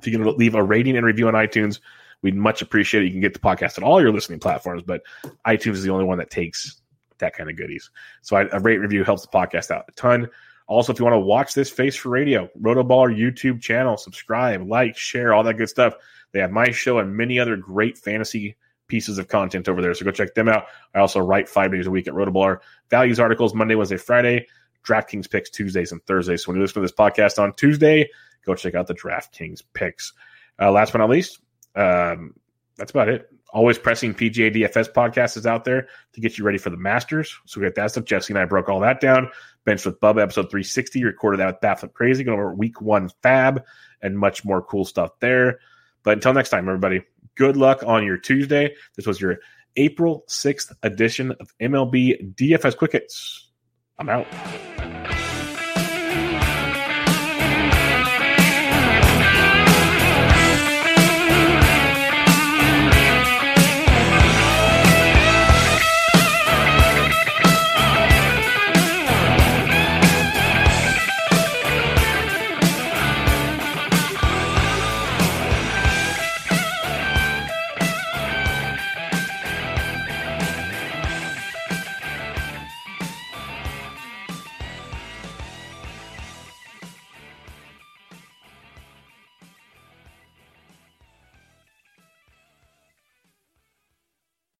If 0.00 0.06
you 0.06 0.16
can 0.16 0.24
leave 0.36 0.54
a 0.54 0.62
rating 0.62 0.96
and 0.96 1.04
review 1.04 1.28
on 1.28 1.34
iTunes, 1.34 1.80
we'd 2.22 2.36
much 2.36 2.62
appreciate 2.62 3.02
it. 3.02 3.06
You 3.06 3.12
can 3.12 3.20
get 3.20 3.34
the 3.34 3.40
podcast 3.40 3.78
on 3.78 3.84
all 3.84 4.00
your 4.00 4.12
listening 4.12 4.38
platforms, 4.38 4.82
but 4.82 5.02
iTunes 5.46 5.74
is 5.74 5.82
the 5.82 5.90
only 5.90 6.04
one 6.04 6.18
that 6.18 6.30
takes 6.30 6.80
that 7.18 7.34
kind 7.34 7.50
of 7.50 7.56
goodies. 7.56 7.90
So 8.22 8.36
I, 8.36 8.48
a 8.52 8.60
rate 8.60 8.78
review 8.78 9.04
helps 9.04 9.22
the 9.22 9.28
podcast 9.28 9.70
out 9.70 9.84
a 9.88 9.92
ton. 9.92 10.28
Also, 10.68 10.92
if 10.92 10.98
you 10.98 11.04
want 11.04 11.14
to 11.14 11.20
watch 11.20 11.54
this 11.54 11.70
face 11.70 11.96
for 11.96 12.10
radio, 12.10 12.48
Rotoballer 12.60 13.16
YouTube 13.16 13.60
channel, 13.60 13.96
subscribe, 13.96 14.68
like, 14.68 14.96
share, 14.96 15.32
all 15.32 15.42
that 15.44 15.54
good 15.54 15.68
stuff. 15.68 15.94
They 16.32 16.40
have 16.40 16.50
my 16.50 16.70
show 16.70 16.98
and 16.98 17.16
many 17.16 17.38
other 17.38 17.56
great 17.56 17.96
fantasy 17.96 18.56
pieces 18.88 19.18
of 19.18 19.28
content 19.28 19.68
over 19.68 19.80
there. 19.80 19.94
So 19.94 20.04
go 20.04 20.10
check 20.10 20.34
them 20.34 20.48
out. 20.48 20.66
I 20.94 20.98
also 20.98 21.20
write 21.20 21.48
five 21.48 21.72
days 21.72 21.86
a 21.86 21.90
week 21.90 22.08
at 22.08 22.14
Rotoballer. 22.14 22.58
Values 22.90 23.20
articles 23.20 23.54
Monday, 23.54 23.74
Wednesday, 23.74 23.96
Friday. 23.96 24.46
DraftKings 24.86 25.30
picks 25.30 25.50
Tuesdays 25.50 25.92
and 25.92 26.04
Thursdays. 26.06 26.44
So 26.44 26.50
when 26.50 26.56
you 26.56 26.62
listen 26.62 26.74
to 26.74 26.80
this 26.80 26.92
podcast 26.92 27.40
on 27.40 27.52
Tuesday, 27.54 28.08
go 28.44 28.54
check 28.54 28.74
out 28.74 28.86
the 28.86 28.94
DraftKings 28.94 29.62
picks. 29.74 30.12
Uh, 30.60 30.72
last 30.72 30.92
but 30.92 30.98
not 30.98 31.10
least, 31.10 31.40
um, 31.76 32.34
that's 32.76 32.90
about 32.90 33.08
it. 33.08 33.28
Always 33.50 33.78
pressing 33.78 34.14
PGA 34.14 34.54
DFS 34.54 34.92
podcast 34.92 35.36
is 35.36 35.46
out 35.46 35.64
there 35.64 35.88
to 36.12 36.20
get 36.20 36.36
you 36.36 36.44
ready 36.44 36.58
for 36.58 36.70
the 36.70 36.76
Masters. 36.76 37.34
So 37.46 37.60
we 37.60 37.66
got 37.66 37.74
that 37.76 37.90
stuff. 37.92 38.04
Jesse 38.04 38.32
and 38.32 38.38
I 38.38 38.44
broke 38.44 38.68
all 38.68 38.80
that 38.80 39.00
down. 39.00 39.30
Bench 39.64 39.84
with 39.84 40.00
Bubba, 40.00 40.22
episode 40.22 40.50
360. 40.50 41.04
Recorded 41.04 41.40
that 41.40 41.46
with 41.46 41.60
Baffling 41.60 41.92
Crazy. 41.92 42.24
Going 42.24 42.38
over 42.38 42.54
week 42.54 42.80
one 42.80 43.10
FAAB 43.22 43.62
and 44.02 44.18
much 44.18 44.44
more 44.44 44.62
cool 44.62 44.84
stuff 44.84 45.12
there. 45.20 45.60
But 46.02 46.14
until 46.14 46.34
next 46.34 46.50
time, 46.50 46.68
everybody, 46.68 47.02
good 47.38 47.56
luck 47.56 47.82
on 47.86 48.04
your 48.04 48.18
Tuesday. 48.18 48.74
This 48.96 49.06
was 49.06 49.20
your 49.20 49.38
April 49.76 50.24
6th 50.28 50.72
edition 50.82 51.32
of 51.40 51.54
MLB 51.62 52.34
DFS 52.34 52.76
Quick 52.76 52.92
Hits. 52.92 53.50
I'm 53.98 54.08
out. 54.08 54.26